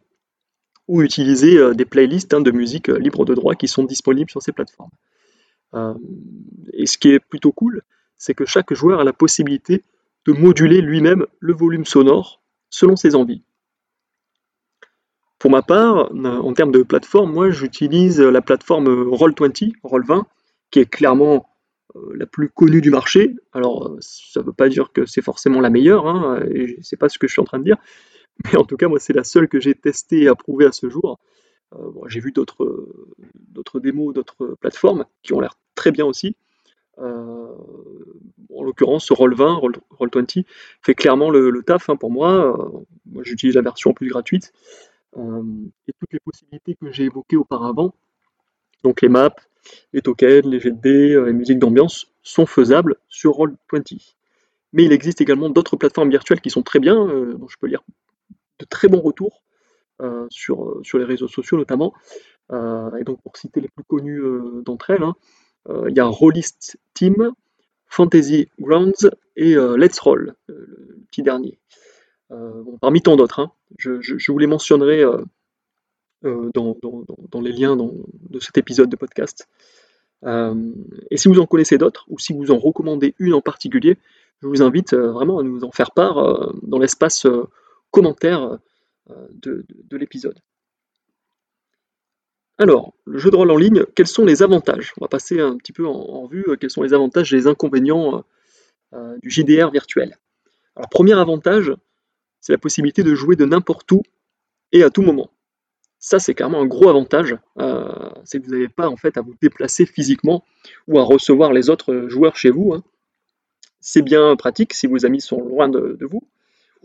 ou 0.88 1.02
utiliser 1.02 1.74
des 1.74 1.84
playlists 1.84 2.32
hein, 2.34 2.40
de 2.40 2.50
musique 2.50 2.88
libre 2.88 3.24
de 3.24 3.34
droit 3.34 3.54
qui 3.54 3.68
sont 3.68 3.84
disponibles 3.84 4.30
sur 4.30 4.42
ces 4.42 4.52
plateformes. 4.52 4.90
et 6.72 6.86
ce 6.86 6.96
qui 6.98 7.10
est 7.10 7.18
plutôt 7.18 7.52
cool, 7.52 7.82
c'est 8.16 8.34
que 8.34 8.46
chaque 8.46 8.72
joueur 8.72 9.00
a 9.00 9.04
la 9.04 9.12
possibilité 9.12 9.84
de 10.26 10.32
moduler 10.32 10.80
lui-même 10.80 11.26
le 11.40 11.54
volume 11.54 11.84
sonore 11.84 12.42
selon 12.70 12.96
ses 12.96 13.14
envies. 13.14 13.42
Pour 15.38 15.50
ma 15.50 15.62
part, 15.62 16.10
en 16.14 16.52
termes 16.54 16.72
de 16.72 16.82
plateforme, 16.82 17.32
moi 17.32 17.50
j'utilise 17.50 18.20
la 18.20 18.40
plateforme 18.40 18.88
Roll20, 18.88 19.72
Roll20, 19.84 20.22
qui 20.70 20.80
est 20.80 20.90
clairement 20.90 21.48
euh, 21.94 22.16
la 22.16 22.26
plus 22.26 22.48
connue 22.48 22.80
du 22.80 22.90
marché. 22.90 23.36
Alors 23.52 23.96
ça 24.00 24.40
ne 24.40 24.46
veut 24.46 24.52
pas 24.52 24.68
dire 24.68 24.92
que 24.92 25.04
c'est 25.04 25.22
forcément 25.22 25.60
la 25.60 25.70
meilleure, 25.70 26.06
hein, 26.06 26.40
et 26.50 26.78
c'est 26.82 26.96
pas 26.96 27.08
ce 27.08 27.18
que 27.18 27.28
je 27.28 27.32
suis 27.32 27.40
en 27.40 27.44
train 27.44 27.58
de 27.58 27.64
dire, 27.64 27.76
mais 28.44 28.56
en 28.56 28.64
tout 28.64 28.76
cas 28.76 28.88
moi 28.88 28.98
c'est 29.00 29.12
la 29.12 29.24
seule 29.24 29.48
que 29.48 29.60
j'ai 29.60 29.74
testée 29.74 30.22
et 30.22 30.28
approuvée 30.28 30.66
à 30.66 30.72
ce 30.72 30.88
jour. 30.88 31.18
Euh, 31.74 31.90
j'ai 32.06 32.20
vu 32.20 32.32
d'autres, 32.32 32.86
d'autres 33.34 33.80
démos, 33.80 34.14
d'autres 34.14 34.56
plateformes 34.60 35.06
qui 35.22 35.32
ont 35.32 35.40
l'air 35.40 35.54
très 35.74 35.90
bien 35.90 36.04
aussi. 36.04 36.36
Euh, 36.98 37.54
en 38.54 38.62
l'occurrence, 38.62 39.10
Roll20, 39.10 39.80
Roll20 39.98 40.44
fait 40.80 40.94
clairement 40.94 41.30
le, 41.30 41.62
taf 41.62 41.90
hein, 41.90 41.96
pour 41.96 42.10
moi. 42.10 42.70
moi 43.04 43.22
j'utilise 43.24 43.54
la 43.56 43.62
version 43.62 43.92
plus 43.92 44.08
gratuite. 44.08 44.52
Euh, 45.18 45.42
et 45.88 45.92
toutes 45.98 46.12
les 46.12 46.20
possibilités 46.20 46.74
que 46.74 46.90
j'ai 46.92 47.04
évoquées 47.04 47.36
auparavant, 47.36 47.94
donc 48.82 49.00
les 49.00 49.08
maps, 49.08 49.34
les 49.92 50.02
tokens, 50.02 50.44
les 50.44 50.60
jets 50.60 50.72
de 50.72 50.80
dés, 50.80 51.12
euh, 51.12 51.26
les 51.26 51.32
musiques 51.32 51.58
d'ambiance, 51.58 52.12
sont 52.22 52.46
faisables 52.46 52.96
sur 53.08 53.32
Roll20. 53.32 54.14
Mais 54.72 54.84
il 54.84 54.92
existe 54.92 55.20
également 55.20 55.48
d'autres 55.48 55.76
plateformes 55.76 56.10
virtuelles 56.10 56.40
qui 56.40 56.50
sont 56.50 56.62
très 56.62 56.80
bien, 56.80 56.96
euh, 57.08 57.34
dont 57.34 57.48
je 57.48 57.56
peux 57.58 57.66
lire 57.66 57.82
de 58.58 58.64
très 58.64 58.88
bons 58.88 59.00
retours 59.00 59.42
sur, 60.28 60.80
sur 60.82 60.98
les 60.98 61.04
réseaux 61.04 61.28
sociaux 61.28 61.56
notamment. 61.56 61.94
et 62.52 63.04
donc 63.04 63.22
pour 63.22 63.36
citer 63.36 63.60
les 63.60 63.68
plus 63.68 63.84
connues 63.84 64.22
d'entre 64.64 64.90
elles, 64.90 65.02
hein, 65.02 65.14
il 65.88 65.96
y 65.96 66.00
a 66.00 66.06
Rollist 66.06 66.78
Team, 66.94 67.32
Fantasy 67.86 68.48
Grounds 68.60 69.10
et 69.36 69.54
Let's 69.54 69.98
Roll, 69.98 70.34
le 70.48 70.98
petit 71.10 71.22
dernier. 71.22 71.58
Euh, 72.32 72.62
parmi 72.80 73.02
tant 73.02 73.16
d'autres. 73.16 73.40
Hein. 73.40 73.52
Je, 73.78 74.32
vous 74.32 74.38
les 74.38 74.46
mentionnerai 74.46 75.02
euh, 75.02 75.18
euh, 76.25 76.50
dans, 76.54 77.40
les 77.40 77.52
liens 77.52 77.76
de 77.76 78.40
cet 78.40 78.58
épisode 78.58 78.90
de 78.90 78.96
podcast. 78.96 79.48
et 80.25 81.16
si 81.16 81.28
vous 81.28 81.38
en 81.38 81.46
connaissez 81.46 81.78
d'autres, 81.78 82.04
ou 82.08 82.18
si 82.18 82.32
vous 82.32 82.50
en 82.50 82.58
recommandez 82.58 83.14
une 83.18 83.34
en 83.34 83.40
particulier, 83.40 83.96
je 84.42 84.48
vous 84.48 84.62
invite 84.62 84.94
vraiment 84.94 85.38
à 85.38 85.42
nous 85.42 85.64
en 85.64 85.70
faire 85.70 85.92
part 85.92 86.52
dans 86.62 86.78
l'espace 86.78 87.26
commentaire 87.90 88.59
de, 89.31 89.64
l'épisode. 89.93 90.38
Alors, 92.59 92.95
le 93.05 93.19
jeu 93.19 93.31
de 93.31 93.37
rôle 93.37 93.50
en 93.50 93.57
ligne, 93.57 93.85
quels 93.95 94.07
sont 94.07 94.25
les 94.25 94.43
avantages? 94.43 94.95
On 94.99 95.05
va 95.05 95.09
passer 95.09 95.40
un 95.40 95.57
petit 95.57 95.73
peu 95.73 95.87
en, 95.87 96.26
vue, 96.26 96.45
quels 96.61 96.71
sont 96.71 96.83
les 96.83 96.95
avantages 96.95 97.33
et 97.33 97.37
les 97.37 97.47
inconvénients 97.47 98.25
du 99.23 99.31
JDR 99.31 99.71
virtuel. 99.71 100.16
Alors, 100.75 100.88
premier 100.88 101.14
avantage, 101.14 101.73
c'est 102.40 102.52
la 102.52 102.59
possibilité 102.59 103.02
de 103.02 103.14
jouer 103.14 103.37
de 103.37 103.45
n'importe 103.45 103.90
où 103.93 104.02
et 104.73 104.83
à 104.83 104.90
tout 104.90 105.02
moment. 105.02 105.31
Ça, 105.99 106.19
c'est 106.19 106.35
carrément 106.35 106.61
un 106.61 106.66
gros 106.66 106.88
avantage. 106.88 107.37
Euh, 107.59 108.11
c'est 108.25 108.38
que 108.38 108.45
vous 108.45 108.52
n'avez 108.52 108.69
pas 108.69 108.88
en 108.88 108.97
fait 108.97 109.16
à 109.16 109.23
vous 109.23 109.35
déplacer 109.40 109.87
physiquement 109.87 110.45
ou 110.87 110.99
à 110.99 111.02
recevoir 111.02 111.52
les 111.52 111.71
autres 111.71 112.07
joueurs 112.09 112.37
chez 112.37 112.50
vous. 112.50 112.75
Hein. 112.75 112.85
C'est 113.81 114.02
bien 114.02 114.37
pratique 114.37 114.75
si 114.75 114.87
vos 114.87 115.05
amis 115.07 115.21
sont 115.21 115.40
loin 115.40 115.69
de, 115.69 115.99
vous 116.02 116.23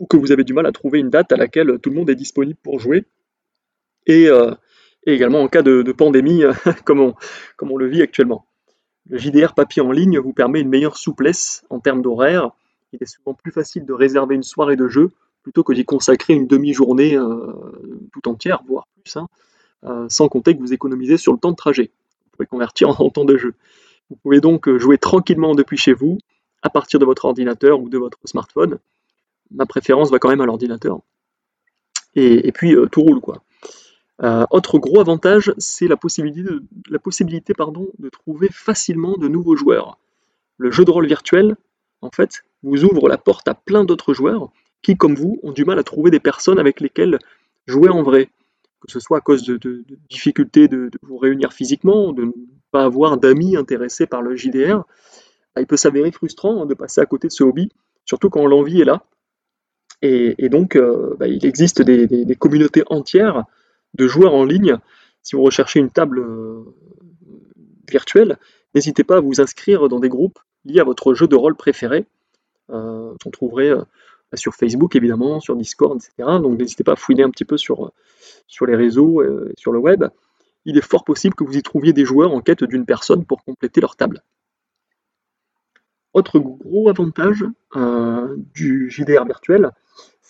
ou 0.02 0.06
que 0.06 0.16
vous 0.16 0.32
avez 0.32 0.42
du 0.42 0.52
mal 0.52 0.66
à 0.66 0.72
trouver 0.72 0.98
une 0.98 1.10
date 1.10 1.30
à 1.30 1.36
laquelle 1.36 1.78
tout 1.80 1.88
le 1.88 1.94
monde 1.94 2.10
est 2.10 2.16
disponible 2.16 2.58
pour 2.60 2.80
jouer. 2.80 3.04
Et, 4.06 4.26
euh, 4.26 4.50
également 5.06 5.40
en 5.40 5.46
cas 5.46 5.62
de, 5.62 5.92
pandémie, 5.92 6.42
comme, 6.84 7.14
on, 7.60 7.76
le 7.76 7.86
vit 7.86 8.02
actuellement. 8.02 8.44
Le 9.08 9.16
JDR 9.16 9.54
papier 9.54 9.80
en 9.80 9.92
ligne 9.92 10.18
vous 10.18 10.32
permet 10.32 10.60
une 10.60 10.68
meilleure 10.68 10.96
souplesse 10.96 11.64
en 11.70 11.78
termes 11.78 12.02
d'horaire. 12.02 12.50
Il 12.92 12.98
est 13.00 13.06
souvent 13.06 13.32
plus 13.32 13.52
facile 13.52 13.86
de 13.86 13.92
réserver 13.92 14.34
une 14.34 14.42
soirée 14.42 14.74
de 14.74 14.88
jeu 14.88 15.12
plutôt 15.44 15.62
que 15.62 15.72
d'y 15.72 15.84
consacrer 15.84 16.34
une 16.34 16.48
demi-journée 16.48 17.16
euh, 17.16 17.52
tout 18.12 18.28
entière, 18.28 18.62
voire 18.66 18.88
plus, 19.04 19.16
hein, 19.16 19.28
euh, 19.84 20.08
sans 20.08 20.28
compter 20.28 20.56
que 20.56 20.60
vous 20.60 20.72
économisez 20.72 21.16
sur 21.16 21.32
le 21.32 21.38
temps 21.38 21.52
de 21.52 21.56
trajet. 21.56 21.92
Vous 22.24 22.30
pouvez 22.36 22.46
convertir 22.46 23.00
en, 23.00 23.08
temps 23.08 23.24
de 23.24 23.36
jeu. 23.36 23.54
Vous 24.10 24.16
pouvez 24.16 24.40
donc 24.40 24.68
jouer 24.78 24.98
tranquillement 24.98 25.54
depuis 25.54 25.76
chez 25.76 25.92
vous, 25.92 26.18
à 26.62 26.70
partir 26.70 26.98
de 26.98 27.04
votre 27.04 27.24
ordinateur 27.24 27.80
ou 27.80 27.88
de 27.88 27.98
votre 27.98 28.18
smartphone. 28.24 28.78
Ma 29.54 29.66
préférence 29.66 30.10
va 30.10 30.18
quand 30.18 30.28
même 30.28 30.40
à 30.40 30.46
l'ordinateur. 30.46 31.00
Et, 32.14 32.52
puis 32.52 32.76
tout 32.90 33.02
roule 33.02 33.20
quoi. 33.20 33.42
autre 34.50 34.78
gros 34.78 35.00
avantage, 35.00 35.54
c'est 35.56 35.88
la 35.88 35.96
possibilité, 35.96 36.44
de 36.90 38.08
trouver 38.10 38.48
facilement 38.50 39.16
de 39.16 39.28
nouveaux 39.28 39.56
joueurs. 39.56 39.98
Le 40.58 40.70
jeu 40.70 40.84
de 40.84 40.90
rôle 40.90 41.06
virtuel 41.06 41.56
en 42.02 42.10
fait, 42.10 42.42
vous 42.62 42.84
ouvre 42.84 43.08
la 43.08 43.16
porte 43.16 43.48
à 43.48 43.54
plein 43.54 43.84
d'autres 43.84 44.12
joueurs 44.12 44.50
qui, 44.82 44.96
comme 44.96 45.14
vous, 45.14 45.38
ont 45.42 45.52
du 45.52 45.64
mal 45.64 45.78
à 45.78 45.84
trouver 45.84 46.10
des 46.10 46.20
personnes 46.20 46.58
avec 46.58 46.80
lesquelles 46.80 47.18
jouer 47.66 47.88
en 47.88 48.02
vrai. 48.02 48.28
Que 48.80 48.90
ce 48.90 48.98
soit 48.98 49.18
à 49.18 49.20
cause 49.20 49.44
de, 49.44 49.84
difficultés 50.10 50.66
de, 50.66 50.90
vous 51.02 51.16
réunir 51.16 51.52
physiquement, 51.52 52.12
de 52.12 52.24
ne 52.24 52.32
pas 52.72 52.82
avoir 52.82 53.16
d'amis 53.16 53.56
intéressés 53.56 54.06
par 54.06 54.22
le 54.22 54.34
JDR, 54.34 54.82
bah, 55.54 55.60
il 55.60 55.66
peut 55.66 55.76
s'avérer 55.76 56.10
frustrant 56.10 56.66
de 56.66 56.74
passer 56.74 57.00
à 57.00 57.06
côté 57.06 57.28
de 57.28 57.32
ce 57.32 57.44
hobby, 57.44 57.70
surtout 58.04 58.28
quand 58.28 58.44
l'envie 58.46 58.80
est 58.80 58.84
là. 58.84 59.04
Et, 60.04 60.48
donc, 60.48 60.74
euh, 60.74 61.14
bah, 61.18 61.28
il 61.28 61.46
existe 61.46 61.80
des, 61.80 62.36
communautés 62.36 62.82
entières 62.88 63.44
de 63.94 64.08
joueurs 64.08 64.34
en 64.34 64.44
ligne. 64.44 64.78
Si 65.22 65.36
vous 65.36 65.42
recherchez 65.42 65.78
une 65.78 65.90
table 65.90 66.18
euh, 66.18 66.64
virtuelle, 67.88 68.36
n'hésitez 68.74 69.04
pas 69.04 69.18
à 69.18 69.20
vous 69.20 69.40
inscrire 69.40 69.88
dans 69.88 70.00
des 70.00 70.08
groupes 70.08 70.40
liés 70.64 70.80
à 70.80 70.84
votre 70.84 71.14
jeu 71.14 71.28
de 71.28 71.36
rôle 71.36 71.54
préféré. 71.54 72.06
Euh, 72.70 73.14
on 73.24 73.30
trouverait 73.30 73.70
euh, 73.70 73.82
sur 74.34 74.54
Facebook 74.54 74.96
évidemment, 74.96 75.38
sur 75.38 75.54
Discord, 75.54 75.96
etc. 75.96 76.38
Donc 76.40 76.58
n'hésitez 76.58 76.82
pas 76.82 76.92
à 76.92 76.96
fouiller 76.96 77.22
un 77.22 77.30
petit 77.30 77.44
peu 77.44 77.56
sur, 77.56 77.92
sur 78.48 78.66
les 78.66 78.74
réseaux, 78.74 79.22
et 79.22 79.52
sur 79.56 79.72
le 79.72 79.78
web. 79.78 80.04
Il 80.64 80.78
est 80.78 80.88
fort 80.88 81.04
possible 81.04 81.34
que 81.34 81.44
vous 81.44 81.56
y 81.56 81.62
trouviez 81.62 81.92
des 81.92 82.04
joueurs 82.04 82.32
en 82.32 82.40
quête 82.40 82.64
d'une 82.64 82.86
personne 82.86 83.24
pour 83.24 83.44
compléter 83.44 83.80
leur 83.80 83.94
table. 83.94 84.22
Autre 86.14 86.38
gros 86.38 86.88
avantage 86.88 87.44
du 88.54 88.90
JDR 88.90 89.24
virtuel, 89.24 89.70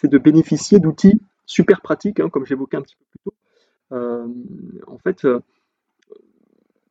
c'est 0.03 0.09
de 0.09 0.19
bénéficier 0.19 0.81
d'outils 0.81 1.21
super 1.47 1.81
pratiques, 1.81 2.21
hein, 2.21 2.29
comme 2.29 2.45
j'évoquais 2.45 2.77
un 2.77 2.83
petit 2.83 2.97
peu 2.97 3.05
plus 3.11 3.19
tôt. 3.25 3.35
Euh, 3.93 4.27
en 4.89 4.99
fait, 4.99 5.25
euh, 5.25 5.41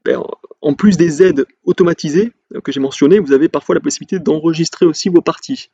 ben, 0.06 0.24
en 0.62 0.74
plus 0.74 0.98
des 0.98 1.22
aides 1.22 1.46
automatisées 1.66 2.32
euh, 2.56 2.62
que 2.62 2.72
j'ai 2.72 2.80
mentionnées, 2.80 3.20
vous 3.20 3.34
avez 3.34 3.50
parfois 3.50 3.76
la 3.76 3.82
possibilité 3.82 4.20
d'enregistrer 4.20 4.86
aussi 4.86 5.10
vos 5.10 5.22
parties. 5.22 5.72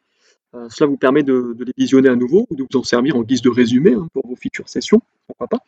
cela 0.70 0.88
vous 0.88 0.98
permet 0.98 1.22
de, 1.22 1.56
les 1.60 1.74
visionner 1.77 2.10
à 2.10 2.15
nouveau 2.15 2.48
ou 2.50 2.56
de 2.56 2.63
vous 2.63 2.79
en 2.79 2.84
servir 2.84 3.15
en 3.15 3.22
guise 3.22 3.44
de 3.44 3.50
résumé 3.51 3.94
hein, 3.94 4.08
pour 4.13 4.25
vos 4.25 4.36
futures 4.36 4.70
sessions, 4.70 5.01
pourquoi 5.27 5.48
pas. 5.48 5.60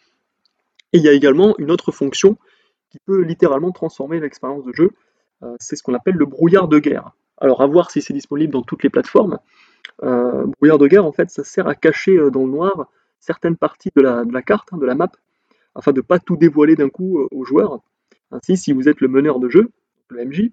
Et 0.93 0.97
il 0.97 1.03
y 1.03 1.09
a 1.09 1.13
également 1.13 1.55
une 1.59 1.69
autre 1.69 1.91
fonction 1.91 2.38
qui 2.89 2.97
peut 3.05 3.21
littéralement 3.21 3.71
transformer 3.71 4.19
l'expérience 4.19 4.65
de 4.65 4.73
jeu, 4.73 4.91
c'est 5.59 5.75
ce 5.75 5.83
qu'on 5.83 5.93
appelle 5.93 6.15
le 6.15 6.25
brouillard 6.25 6.67
de 6.67 6.79
guerre. 6.79 7.11
Alors 7.38 7.61
à 7.61 7.67
voir 7.67 7.91
si 7.91 8.01
c'est 8.01 8.13
disponible 8.13 8.51
dans 8.51 8.63
toutes 8.63 8.81
les 8.81 8.89
plateformes, 8.89 9.38
euh, 10.03 10.45
brouillard 10.45 10.77
de 10.77 10.88
guerre, 10.88 11.05
en 11.05 11.12
fait, 11.12 11.29
ça 11.29 11.43
sert 11.43 11.67
à 11.67 11.75
cacher 11.75 12.17
euh, 12.17 12.29
dans 12.29 12.45
le 12.45 12.51
noir 12.51 12.89
certaines 13.19 13.57
parties 13.57 13.91
de 13.95 14.01
la, 14.01 14.41
carte, 14.41 14.69
hein, 14.71 14.77
de 14.77 14.86
la 14.86 14.95
map, 14.95 15.12
afin 15.75 15.91
de 15.91 15.98
ne 15.98 16.01
pas 16.01 16.19
tout 16.19 16.38
dévoiler 16.38 16.75
d'un 16.75 16.89
coup 16.89 17.19
euh, 17.19 17.27
aux 17.31 17.43
joueurs. 17.43 17.81
Ainsi, 18.31 18.55
si 18.55 18.71
vous 18.71 18.88
êtes 18.88 19.01
le 19.01 19.07
meneur 19.07 19.39
de 19.39 19.50
jeu, 19.50 19.69
le 20.09 20.25
MJ, 20.25 20.51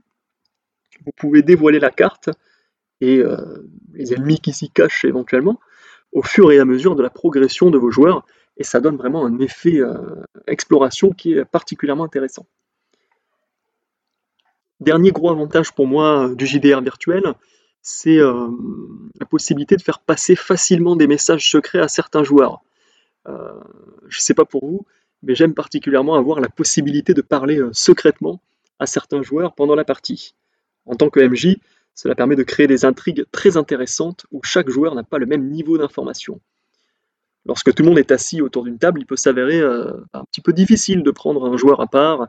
vous 1.05 1.13
pouvez 1.17 1.43
dévoiler 1.43 1.79
la 1.79 1.91
carte 1.91 2.31
et 3.03 3.23
les 3.93 4.15
ennemis 4.15 4.41
qui 4.41 4.55
s'y 4.55 4.71
cachent 4.71 5.05
éventuellement 5.05 5.61
au 6.13 6.23
fur 6.23 6.51
et 6.51 6.59
à 6.59 6.65
mesure 6.65 6.97
de 6.97 7.03
la 7.03 7.11
progression 7.11 7.71
de 7.71 7.77
vos 7.77 7.91
joueurs, 7.91 8.25
et 8.57 8.65
ça 8.65 8.81
donne 8.81 8.97
vraiment 8.97 9.27
un 9.27 9.39
effet 9.39 9.79
exploration 10.47 11.13
qui 11.13 11.35
est 11.35 11.45
particulièrement 11.45 12.05
intéressant. 12.05 12.47
Dernier 14.81 15.11
gros 15.11 15.31
avantage 15.31 15.73
pour 15.73 15.87
moi 15.87 16.31
du 16.35 16.47
JDR 16.47 16.81
virtuel, 16.81 17.35
c'est 17.89 18.19
euh, 18.19 18.49
la 19.21 19.27
possibilité 19.27 19.77
de 19.77 19.81
faire 19.81 20.01
passer 20.01 20.35
facilement 20.35 20.97
des 20.97 21.07
messages 21.07 21.49
secrets 21.49 21.79
à 21.79 21.87
certains 21.87 22.25
joueurs. 22.25 22.65
Euh, 23.29 23.61
je 24.09 24.19
ne 24.19 24.23
sais 24.23 24.35
pas 24.35 24.45
pour 24.45 24.67
vous, 24.67 24.85
mais 25.23 25.37
j'aime 25.37 25.55
particulièrement 25.55 26.17
avoir 26.17 26.41
la 26.41 26.49
possibilité 26.49 27.15
de 27.15 27.23
parler 27.23 27.59
euh, 27.59 27.71
secrètement 27.73 28.43
à 28.81 28.87
certains 28.87 29.23
joueurs 29.23 29.55
pendant 29.55 29.77
la 29.77 29.85
partie. 29.85 30.35
En 30.85 30.97
tant 30.97 31.11
que 31.11 31.21
MJ, 31.21 31.59
cela 31.95 32.17
permet 32.17 32.35
de 32.35 32.43
créer 32.43 32.67
des 32.67 32.85
intrigues 32.85 33.25
très 33.31 33.57
intéressantes 33.57 34.27
où 34.33 34.41
chaque 34.43 34.69
joueur 34.69 34.97
n'a 34.97 35.05
pas 35.05 35.19
le 35.19 35.27
même 35.27 35.49
niveau 35.49 35.79
d'information. 35.79 36.41
Lorsque 37.45 37.73
tout 37.73 37.85
le 37.85 37.89
monde 37.89 38.01
est 38.01 38.11
assis 38.11 38.43
autour 38.43 38.65
d'une 38.65 38.79
table, 38.79 39.01
il 39.01 39.07
peut 39.07 39.15
s'avérer 39.15 39.61
un 39.61 40.25
petit 40.25 40.41
peu 40.41 40.53
difficile 40.53 41.05
de 41.05 41.11
prendre 41.13 41.47
un 41.47 41.57
joueur 41.57 41.81
à 41.81 41.87
part 41.87 42.27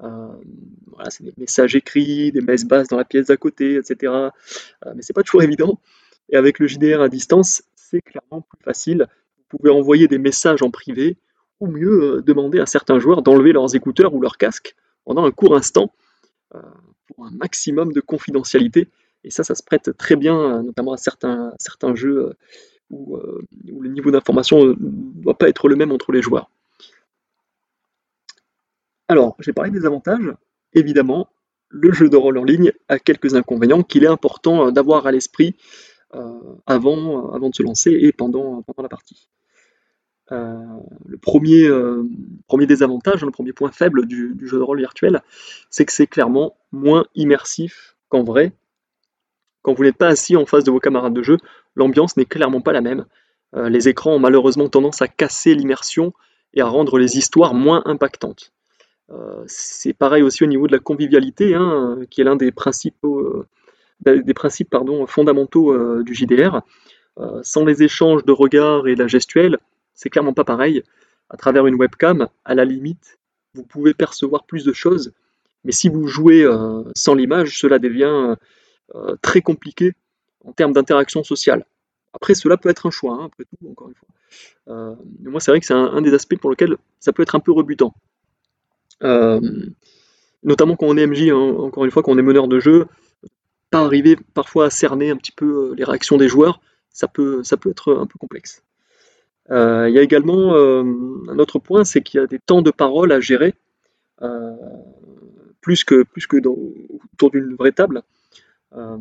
voilà, 0.00 1.10
c'est 1.10 1.24
des 1.24 1.34
messages 1.36 1.74
écrits, 1.74 2.32
des 2.32 2.40
messes 2.40 2.64
basses 2.64 2.88
dans 2.88 2.96
la 2.96 3.04
pièce 3.04 3.26
d'à 3.26 3.36
côté, 3.36 3.76
etc. 3.76 4.12
Euh, 4.12 4.30
mais 4.94 5.02
c'est 5.02 5.12
pas 5.12 5.22
toujours 5.22 5.42
évident. 5.42 5.80
Et 6.28 6.36
avec 6.36 6.58
le 6.58 6.66
JDR 6.66 7.00
à 7.00 7.08
distance, 7.08 7.62
c'est 7.74 8.00
clairement 8.00 8.42
plus 8.42 8.62
facile. 8.62 9.06
Vous 9.38 9.58
pouvez 9.58 9.70
envoyer 9.70 10.08
des 10.08 10.18
messages 10.18 10.62
en 10.62 10.70
privé, 10.70 11.16
ou 11.60 11.68
mieux 11.68 12.16
euh, 12.16 12.22
demander 12.22 12.58
à 12.60 12.66
certains 12.66 12.98
joueurs 12.98 13.22
d'enlever 13.22 13.52
leurs 13.52 13.74
écouteurs 13.74 14.14
ou 14.14 14.20
leur 14.20 14.36
casque 14.36 14.74
pendant 15.04 15.24
un 15.24 15.30
court 15.30 15.54
instant 15.54 15.92
pour 17.06 17.26
un 17.26 17.30
maximum 17.32 17.92
de 17.92 18.00
confidentialité. 18.00 18.88
Et 19.24 19.30
ça, 19.30 19.44
ça 19.44 19.54
se 19.54 19.62
prête 19.62 19.96
très 19.96 20.16
bien, 20.16 20.62
notamment 20.62 20.92
à 20.92 20.96
certains, 20.96 21.52
certains 21.58 21.94
jeux 21.94 22.32
où, 22.90 23.16
où 23.16 23.80
le 23.82 23.90
niveau 23.90 24.10
d'information 24.10 24.64
ne 24.64 24.74
doit 24.78 25.36
pas 25.36 25.48
être 25.48 25.68
le 25.68 25.76
même 25.76 25.92
entre 25.92 26.12
les 26.12 26.22
joueurs. 26.22 26.50
Alors, 29.08 29.36
j'ai 29.38 29.52
parlé 29.52 29.70
des 29.70 29.86
avantages. 29.86 30.32
Évidemment, 30.72 31.28
le 31.68 31.92
jeu 31.92 32.08
de 32.08 32.16
rôle 32.16 32.38
en 32.38 32.44
ligne 32.44 32.72
a 32.88 32.98
quelques 32.98 33.34
inconvénients 33.34 33.82
qu'il 33.82 34.04
est 34.04 34.08
important 34.08 34.66
euh, 34.66 34.70
d'avoir 34.70 35.06
à 35.06 35.12
l'esprit 35.12 35.56
euh, 36.14 36.32
avant, 36.66 37.32
euh, 37.32 37.34
avant 37.34 37.50
de 37.50 37.54
se 37.54 37.62
lancer 37.62 37.90
et 37.90 38.12
pendant, 38.12 38.64
la 38.78 38.88
partie. 38.88 39.28
le 40.30 41.18
premier 41.18 42.66
désavantage, 42.66 43.24
le 43.24 43.30
premier 43.30 43.52
point 43.52 43.70
faible 43.70 44.06
du, 44.06 44.36
jeu 44.42 44.58
de 44.58 44.62
rôle 44.62 44.78
virtuel, 44.78 45.22
c'est 45.70 45.84
que 45.84 45.92
c'est 45.92 46.06
clairement 46.06 46.56
moins 46.72 47.06
immersif 47.14 47.96
qu'en 48.08 48.22
vrai. 48.22 48.52
Quand 49.62 49.74
vous 49.74 49.82
n'êtes 49.82 49.96
pas 49.96 50.08
assis 50.08 50.36
en 50.36 50.46
face 50.46 50.64
de 50.64 50.70
vos 50.70 50.78
camarades 50.78 51.14
de 51.14 51.22
jeu, 51.22 51.38
l'ambiance 51.74 52.16
n'est 52.16 52.24
clairement 52.24 52.60
pas 52.60 52.72
la 52.72 52.80
même. 52.80 53.04
les 53.52 53.88
écrans 53.88 54.14
ont 54.14 54.20
malheureusement 54.20 54.68
tendance 54.68 55.02
à 55.02 55.08
casser 55.08 55.54
l'immersion 55.54 56.12
et 56.54 56.60
à 56.60 56.66
rendre 56.66 56.98
les 56.98 57.18
histoires 57.18 57.54
moins 57.54 57.82
impactantes. 57.84 58.52
Euh, 59.10 59.44
c'est 59.46 59.92
pareil 59.92 60.22
aussi 60.22 60.42
au 60.42 60.46
niveau 60.46 60.66
de 60.66 60.72
la 60.72 60.78
convivialité, 60.78 61.54
hein, 61.54 61.98
qui 62.10 62.20
est 62.20 62.24
l'un 62.24 62.36
des 62.36 62.52
euh, 63.04 63.46
des 64.04 64.34
principes 64.34 64.70
pardon, 64.70 65.06
fondamentaux 65.06 65.72
euh, 65.72 66.02
du 66.02 66.14
JDR. 66.14 66.60
sans 67.42 67.64
les 67.64 67.82
échanges 67.82 68.24
de 68.24 68.32
regards 68.32 68.88
et 68.88 68.94
la 68.94 69.06
gestuelle, 69.06 69.58
c'est 69.94 70.10
clairement 70.10 70.34
pas 70.34 70.44
pareil. 70.44 70.82
À 71.30 71.36
travers 71.36 71.66
une 71.66 71.74
webcam, 71.76 72.28
à 72.44 72.54
la 72.54 72.64
limite, 72.64 73.18
vous 73.54 73.64
pouvez 73.64 73.94
percevoir 73.94 74.44
plus 74.44 74.64
de 74.64 74.72
choses, 74.72 75.12
mais 75.64 75.72
si 75.72 75.88
vous 75.88 76.06
jouez 76.06 76.46
sans 76.94 77.14
l'image, 77.14 77.58
cela 77.58 77.78
devient 77.78 78.36
très 79.22 79.40
compliqué 79.40 79.94
en 80.44 80.52
termes 80.52 80.72
d'interaction 80.72 81.24
sociale. 81.24 81.64
Après, 82.12 82.34
cela 82.34 82.58
peut 82.58 82.68
être 82.68 82.86
un 82.86 82.90
choix, 82.90 83.14
hein, 83.14 83.26
après 83.26 83.44
tout, 83.44 83.68
encore 83.68 83.88
une 83.88 83.94
fois. 83.94 84.98
moi, 85.22 85.40
c'est 85.40 85.50
vrai 85.50 85.60
que 85.60 85.66
c'est 85.66 85.74
un, 85.74 86.02
des 86.02 86.12
aspects 86.12 86.38
pour 86.38 86.50
lequel 86.50 86.76
ça 87.00 87.12
peut 87.12 87.22
être 87.22 87.34
un 87.34 87.40
peu 87.40 87.52
rebutant. 87.52 87.94
Euh, 89.02 89.40
notamment 90.42 90.76
quand 90.76 90.86
on 90.86 90.96
est 90.96 91.06
MJ, 91.06 91.30
hein, 91.30 91.36
encore 91.36 91.84
une 91.84 91.90
fois, 91.90 92.02
quand 92.02 92.12
on 92.12 92.18
est 92.18 92.22
meneur 92.22 92.48
de 92.48 92.60
jeu, 92.60 92.86
pas 93.70 93.80
arriver 93.80 94.16
parfois 94.34 94.66
à 94.66 94.70
cerner 94.70 95.10
un 95.10 95.16
petit 95.16 95.32
peu 95.32 95.70
euh, 95.70 95.74
les 95.76 95.84
réactions 95.84 96.16
des 96.16 96.28
joueurs, 96.28 96.60
ça 96.90 97.08
peut, 97.08 97.42
ça 97.42 97.56
peut 97.56 97.70
être 97.70 97.94
un 97.94 98.06
peu 98.06 98.18
complexe. 98.18 98.62
Euh, 99.50 99.88
il 99.88 99.94
y 99.94 99.98
a 99.98 100.02
également 100.02 100.54
un 100.56 101.38
autre 101.38 101.58
point, 101.58 101.84
c'est 101.84 102.02
qu'il 102.02 102.20
y 102.20 102.22
a 102.22 102.26
des 102.26 102.38
temps 102.38 102.62
de 102.62 102.70
parole 102.70 103.12
à 103.12 103.20
gérer, 103.20 103.54
plus 105.60 105.84
que, 105.84 106.02
plus 106.04 106.26
que 106.26 106.38
autour 106.38 107.30
d'une 107.30 107.54
vraie 107.54 107.72
table. 107.72 108.02
Bah, 108.72 108.98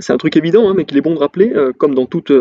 c'est 0.00 0.12
un 0.12 0.16
truc 0.18 0.36
évident, 0.36 0.68
hein, 0.68 0.74
mais 0.76 0.84
qu'il 0.84 0.98
est 0.98 1.02
bon 1.02 1.14
de 1.14 1.20
rappeler, 1.20 1.54
comme 1.78 1.94
dans 1.94 2.06
toute, 2.06 2.32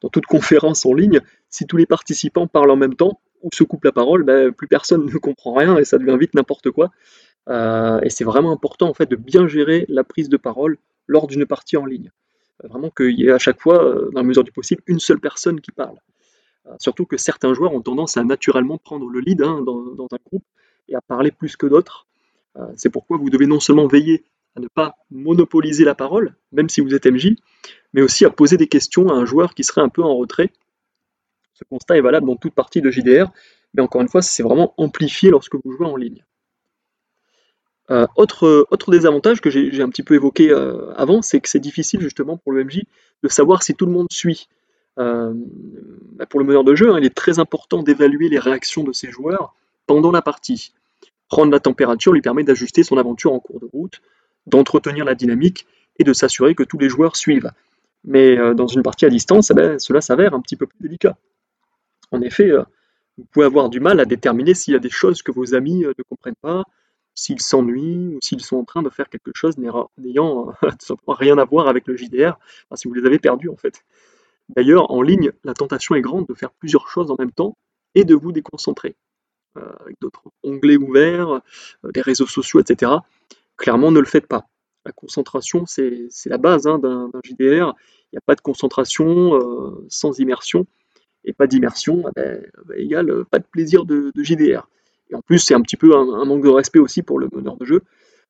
dans 0.00 0.08
toute 0.10 0.26
conférence 0.26 0.86
en 0.86 0.94
ligne, 0.94 1.20
si 1.48 1.66
tous 1.66 1.76
les 1.76 1.86
participants 1.86 2.46
parlent 2.46 2.70
en 2.70 2.76
même 2.76 2.94
temps, 2.94 3.20
ou 3.44 3.50
se 3.52 3.62
coupe 3.62 3.84
la 3.84 3.92
parole, 3.92 4.24
ben, 4.24 4.50
plus 4.50 4.66
personne 4.66 5.06
ne 5.12 5.18
comprend 5.18 5.54
rien 5.54 5.76
et 5.76 5.84
ça 5.84 5.98
devient 5.98 6.16
vite 6.18 6.34
n'importe 6.34 6.70
quoi. 6.70 6.90
Euh, 7.48 8.00
et 8.02 8.10
c'est 8.10 8.24
vraiment 8.24 8.52
important 8.52 8.88
en 8.88 8.94
fait 8.94 9.06
de 9.06 9.16
bien 9.16 9.46
gérer 9.46 9.84
la 9.88 10.02
prise 10.02 10.28
de 10.30 10.38
parole 10.38 10.78
lors 11.06 11.26
d'une 11.26 11.46
partie 11.46 11.76
en 11.76 11.84
ligne. 11.84 12.10
Euh, 12.64 12.68
vraiment 12.68 12.90
qu'il 12.90 13.20
y 13.20 13.26
ait 13.26 13.32
à 13.32 13.38
chaque 13.38 13.60
fois, 13.60 13.84
euh, 13.84 14.10
dans 14.12 14.20
la 14.20 14.26
mesure 14.26 14.44
du 14.44 14.52
possible, 14.52 14.82
une 14.86 14.98
seule 14.98 15.20
personne 15.20 15.60
qui 15.60 15.70
parle. 15.70 15.98
surtout 16.78 17.04
que 17.04 17.18
certains 17.18 17.52
joueurs 17.52 17.74
ont 17.74 17.82
tendance 17.82 18.16
à 18.16 18.24
naturellement 18.24 18.78
prendre 18.78 19.06
le 19.10 19.20
lead 19.20 19.42
hein, 19.42 19.60
dans, 19.60 20.08
un 20.10 20.18
groupe 20.26 20.44
et 20.88 20.94
à 20.94 21.02
parler 21.02 21.30
plus 21.30 21.56
que 21.56 21.66
d'autres. 21.66 22.06
c'est 22.76 22.88
pourquoi 22.88 23.18
vous 23.18 23.28
devez 23.28 23.46
non 23.46 23.60
seulement 23.60 23.86
veiller 23.86 24.24
à 24.56 24.60
ne 24.60 24.68
pas 24.68 24.96
monopoliser 25.10 25.84
la 25.84 25.94
parole, 25.94 26.36
même 26.52 26.70
si 26.70 26.80
vous 26.80 26.94
êtes 26.94 27.06
MJ, 27.06 27.34
mais 27.92 28.00
aussi 28.00 28.24
à 28.24 28.30
poser 28.30 28.56
des 28.56 28.68
questions 28.68 29.10
à 29.10 29.14
un 29.14 29.26
joueur 29.26 29.54
qui 29.54 29.62
serait 29.62 29.82
un 29.82 29.90
peu 29.90 30.02
en 30.02 30.16
retrait 30.16 30.50
ce 31.64 31.68
constat 31.68 31.96
est 31.96 32.02
valable 32.02 32.26
dans 32.26 32.36
toute 32.36 32.54
partie 32.54 32.80
de 32.80 32.90
JDR, 32.90 33.30
mais 33.74 33.82
encore 33.82 34.02
une 34.02 34.08
fois, 34.08 34.22
c'est 34.22 34.42
vraiment 34.42 34.74
amplifié 34.76 35.30
lorsque 35.30 35.54
vous 35.54 35.72
jouez 35.72 35.86
en 35.86 35.96
ligne. 35.96 36.24
Euh, 37.90 38.06
autre, 38.16 38.66
autre 38.70 38.90
désavantage 38.90 39.40
que 39.40 39.50
j'ai 39.50 39.82
un 39.82 39.90
petit 39.90 40.02
peu 40.02 40.14
évoqué 40.14 40.50
euh, 40.50 40.92
avant, 40.96 41.20
c'est 41.20 41.40
que 41.40 41.48
c'est 41.48 41.60
difficile 41.60 42.00
justement 42.00 42.38
pour 42.38 42.52
le 42.52 42.64
MJ 42.64 42.82
de 43.22 43.28
savoir 43.28 43.62
si 43.62 43.74
tout 43.74 43.86
le 43.86 43.92
monde 43.92 44.08
suit. 44.10 44.48
Euh, 44.98 45.32
bah, 46.12 46.24
pour 46.26 46.40
le 46.40 46.46
meneur 46.46 46.64
de 46.64 46.74
jeu, 46.74 46.92
hein, 46.92 46.98
il 46.98 47.04
est 47.04 47.14
très 47.14 47.40
important 47.40 47.82
d'évaluer 47.82 48.28
les 48.28 48.38
réactions 48.38 48.84
de 48.84 48.92
ses 48.92 49.10
joueurs 49.10 49.54
pendant 49.86 50.12
la 50.12 50.22
partie. 50.22 50.72
Prendre 51.28 51.50
la 51.50 51.60
température 51.60 52.12
lui 52.12 52.22
permet 52.22 52.44
d'ajuster 52.44 52.84
son 52.84 52.96
aventure 52.96 53.32
en 53.32 53.40
cours 53.40 53.60
de 53.60 53.66
route, 53.66 54.00
d'entretenir 54.46 55.04
la 55.04 55.14
dynamique 55.14 55.66
et 55.98 56.04
de 56.04 56.12
s'assurer 56.12 56.54
que 56.54 56.62
tous 56.62 56.78
les 56.78 56.88
joueurs 56.88 57.16
suivent. 57.16 57.50
Mais 58.04 58.36
dans 58.54 58.66
une 58.66 58.82
partie 58.82 59.06
à 59.06 59.08
distance, 59.08 59.50
eh 59.50 59.54
ben, 59.54 59.78
cela 59.78 60.00
s'avère 60.00 60.34
un 60.34 60.40
petit 60.40 60.56
peu 60.56 60.66
plus 60.66 60.78
délicat. 60.80 61.16
En 62.14 62.22
effet, 62.22 62.50
euh, 62.50 62.62
vous 63.18 63.24
pouvez 63.32 63.46
avoir 63.46 63.68
du 63.68 63.80
mal 63.80 64.00
à 64.00 64.04
déterminer 64.04 64.54
s'il 64.54 64.74
y 64.74 64.76
a 64.76 64.80
des 64.80 64.90
choses 64.90 65.22
que 65.22 65.32
vos 65.32 65.54
amis 65.54 65.80
ne 65.80 66.02
comprennent 66.08 66.34
pas, 66.40 66.64
s'ils 67.14 67.40
s'ennuient 67.40 68.14
ou 68.14 68.18
s'ils 68.22 68.40
sont 68.40 68.56
en 68.56 68.64
train 68.64 68.82
de 68.82 68.90
faire 68.90 69.08
quelque 69.08 69.32
chose 69.34 69.56
n'ayant 69.58 70.52
simplement 70.80 71.14
rien 71.14 71.38
à 71.38 71.44
voir 71.44 71.68
avec 71.68 71.86
le 71.86 71.96
JDR, 71.96 72.38
si 72.74 72.88
vous 72.88 72.94
les 72.94 73.06
avez 73.06 73.18
perdus 73.18 73.48
en 73.48 73.56
fait. 73.56 73.84
D'ailleurs, 74.48 74.90
en 74.90 75.02
ligne, 75.02 75.32
la 75.42 75.54
tentation 75.54 75.94
est 75.94 76.02
grande 76.02 76.26
de 76.26 76.34
faire 76.34 76.50
plusieurs 76.52 76.88
choses 76.88 77.10
en 77.10 77.16
même 77.18 77.32
temps 77.32 77.56
et 77.94 78.04
de 78.04 78.14
vous 78.14 78.32
déconcentrer. 78.32 78.96
Euh, 79.56 79.72
avec 79.80 79.96
d'autres 80.00 80.24
onglets 80.42 80.76
ouverts, 80.76 81.30
euh, 81.84 81.92
des 81.92 82.00
réseaux 82.00 82.26
sociaux, 82.26 82.60
etc. 82.60 82.90
Clairement, 83.56 83.92
ne 83.92 84.00
le 84.00 84.06
faites 84.06 84.26
pas. 84.26 84.46
La 84.84 84.92
concentration, 84.92 85.64
c'est 85.66 86.08
la 86.26 86.38
base 86.38 86.66
hein, 86.66 86.78
d'un 86.78 87.08
JDR. 87.22 87.72
Il 88.12 88.14
n'y 88.14 88.18
a 88.18 88.24
pas 88.26 88.34
de 88.34 88.40
concentration 88.40 89.34
euh, 89.36 89.86
sans 89.88 90.18
immersion. 90.18 90.66
Et 91.24 91.32
pas 91.32 91.46
d'immersion, 91.46 92.04
eh 92.08 92.12
ben, 92.14 92.46
bah, 92.66 92.74
égale 92.76 93.24
pas 93.24 93.38
de 93.38 93.44
plaisir 93.50 93.84
de, 93.84 94.12
JDR. 94.16 94.68
Et 95.10 95.14
en 95.14 95.22
plus, 95.22 95.38
c'est 95.38 95.54
un 95.54 95.60
petit 95.62 95.76
peu 95.76 95.96
un, 95.96 96.24
manque 96.24 96.42
de 96.42 96.48
respect 96.48 96.78
aussi 96.78 97.02
pour 97.02 97.18
le 97.18 97.28
meneur 97.32 97.56
de 97.56 97.64
jeu. 97.64 97.82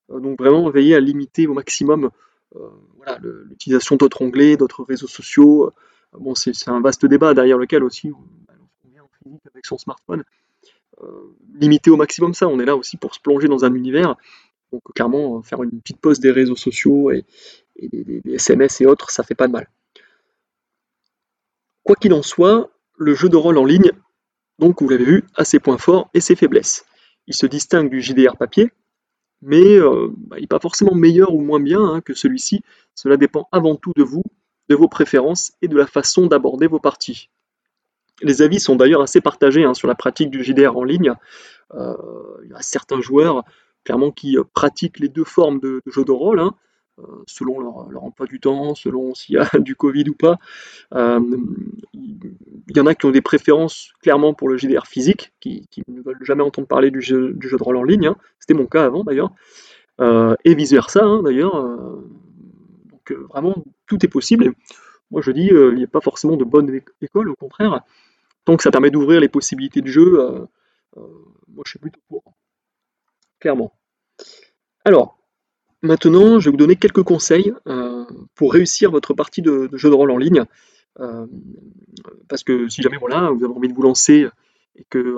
donc 0.09 0.39
vraiment, 0.39 0.69
veillez 0.71 0.95
à 0.95 1.01
limiter 1.01 1.47
au 1.47 1.55
maximum 1.55 2.11
l'utilisation 3.49 3.97
d'autres 3.97 4.23
onglets, 4.23 4.57
d'autres 4.57 4.85
réseaux 4.85 5.09
sociaux. 5.09 5.73
bon, 6.13 6.35
c'est 6.35 6.69
un 6.69 6.81
vaste 6.81 7.05
débat 7.07 7.35
derrière 7.35 7.59
lequel 7.59 7.83
aussi 7.83 8.13
on 8.13 8.89
vient 8.89 9.03
en 9.03 9.11
physique 9.23 9.43
avec 9.53 9.67
son 9.67 9.79
smartphone. 9.79 10.25
Euh, 11.03 11.35
limiter 11.59 11.91
au 11.91 11.97
maximum 11.97 12.35
ça. 12.35 12.47
On 12.49 12.61
est 12.61 12.65
là 12.65 12.77
aussi 12.77 12.97
pour 12.97 13.15
se 13.15 13.21
plonger 13.21 13.49
dans 13.49 13.65
un 13.65 13.75
univers. 13.75 14.17
Donc 14.73 14.83
clairement, 14.95 15.43
faire 15.43 15.63
une 15.63 15.81
petite 15.81 16.01
pause 16.01 16.21
des 16.21 16.31
réseaux 16.31 16.57
sociaux 16.57 17.11
et, 17.11 17.25
des, 17.77 18.23
SMS 18.35 18.81
et 18.81 18.87
autres, 18.87 19.11
ça 19.11 19.23
fait 19.23 19.35
pas 19.35 19.47
de 19.47 19.53
mal. 19.53 19.69
Quoi 21.83 21.97
qu'il 21.97 22.13
en 22.13 22.23
soit, 22.23 22.71
le 22.97 23.15
jeu 23.15 23.29
de 23.29 23.37
rôle 23.37 23.59
en 23.59 23.65
ligne, 23.65 23.93
donc 24.59 24.83
vous 24.83 24.89
l'avez 24.89 25.05
vu, 25.05 25.25
a 25.37 25.45
ses 25.45 25.59
points 25.59 25.79
forts 25.79 26.11
et 26.15 26.21
ses 26.21 26.37
faiblesses. 26.37 26.85
Il 27.27 27.35
se 27.35 27.47
distingue 27.47 27.91
du 27.91 28.01
JDR 28.01 28.37
papier, 28.37 28.71
mais 29.43 29.77
euh, 29.77 30.09
bah, 30.17 30.37
il 30.39 30.43
n'est 30.43 30.47
pas 30.47 30.61
forcément 30.61 30.95
meilleur 30.95 31.35
ou 31.35 31.41
moins 31.41 31.61
bien 31.61 31.83
hein, 31.83 32.01
que 32.01 32.15
celui-ci. 32.15 32.63
Cela 32.95 33.17
dépend 33.17 33.49
avant 33.53 33.77
tout 33.77 33.93
de 33.97 34.03
vous, 34.03 34.23
de 34.69 34.75
vos 34.75 34.89
préférences 34.89 35.53
et 35.63 35.69
de 35.69 35.77
la 35.77 35.87
façon 35.87 36.27
d'aborder 36.27 36.67
vos 36.67 36.81
parties. 36.81 37.31
Les 38.23 38.43
avis 38.43 38.61
sont 38.61 38.77
d'ailleurs 38.77 39.03
assez 39.03 39.21
partagés 39.21 39.65
hein, 39.65 39.75
sur 39.75 39.89
la 39.89 39.95
pratique 39.95 40.31
du 40.31 40.45
JDR 40.45 40.77
en 40.77 40.85
ligne. 40.85 41.13
Euh, 41.75 41.95
il 42.45 42.51
y 42.51 42.55
a 42.55 42.63
certains 42.63 43.01
joueurs 43.01 43.45
clairement 43.85 44.11
qui 44.11 44.39
euh, 44.39 44.45
pratiquent 44.55 44.99
les 44.99 45.09
deux 45.09 45.25
formes 45.25 45.61
de, 45.61 45.83
jeu 45.87 46.05
de 46.05 46.13
rôle, 46.13 46.41
hein, 46.41 46.55
selon 47.27 47.61
leur, 47.61 48.05
emploi 48.05 48.27
du 48.27 48.41
temps, 48.41 48.75
selon 48.75 49.15
s'il 49.15 49.37
y 49.37 49.39
a 49.39 49.49
du 49.59 49.75
Covid 49.75 50.09
ou 50.09 50.15
pas. 50.15 50.39
il 50.93 52.77
y 52.77 52.81
en 52.81 52.87
a 52.87 52.95
qui 52.95 53.07
ont 53.07 53.11
des 53.11 53.23
préférences 53.23 53.93
clairement 54.03 54.35
pour 54.35 54.49
le 54.49 54.57
JDR 54.57 54.87
physique, 54.87 55.33
qui, 55.41 55.67
ne 55.89 56.01
veulent 56.03 56.23
jamais 56.23 56.43
entendre 56.43 56.69
parler 56.69 56.91
du 56.91 57.01
jeu, 57.01 57.33
de 57.35 57.63
rôle 57.63 57.77
en 57.77 57.85
ligne. 57.85 58.07
Hein. 58.07 58.17
C'était 58.39 58.55
mon 58.55 58.67
cas 58.67 58.85
avant 58.85 59.05
d'ailleurs. 59.05 59.33
et 60.01 60.55
vice 60.55 60.73
versa 60.73 61.21
d'ailleurs. 61.23 61.55
donc 62.91 63.13
vraiment 63.31 63.65
tout 63.87 64.05
est 64.05 64.09
possible. 64.09 64.53
Moi 65.11 65.21
je 65.21 65.31
dis, 65.31 65.49
il 65.49 65.75
n'y 65.75 65.85
a 65.85 65.89
pas 65.89 66.01
forcément 66.01 66.37
de 66.37 66.45
bonne 66.45 66.81
école, 67.01 67.29
au 67.29 67.37
contraire. 67.37 67.83
Donc 68.47 68.63
ça 68.63 68.71
permet 68.71 68.91
d'ouvrir 68.91 69.21
les 69.21 69.29
possibilités 69.29 69.81
de 69.81 69.87
jeu. 69.87 70.21
Euh, 70.21 70.47
euh, 70.97 71.09
moi 71.49 71.63
je 71.65 71.71
suis 71.71 71.79
plutôt 71.79 72.01
pour. 72.09 72.23
Clairement. 73.41 73.73
Alors, 74.85 75.19
maintenant 75.85 76.41
je 76.41 76.47
vais 76.47 76.50
vous 76.50 76.57
donner 76.57 76.76
quelques 76.76 77.03
conseils 77.03 77.53
euh, 77.66 78.05
pour 78.35 78.53
réussir 78.53 78.90
votre 78.90 79.14
partie 79.14 79.42
de, 79.42 79.68
jeu 79.75 79.90
de 79.90 79.94
rôle 79.94 80.11
en 80.11 80.18
ligne. 80.18 80.44
parce 82.29 82.44
que 82.44 82.68
si 82.68 82.83
jamais 82.83 82.99
voilà, 82.99 83.31
vous 83.31 83.44
avez 83.44 83.55
envie 83.55 83.68
de 83.68 83.75
vous 83.75 83.83
lancer 83.83 84.29
et 84.77 84.85
que 84.90 85.16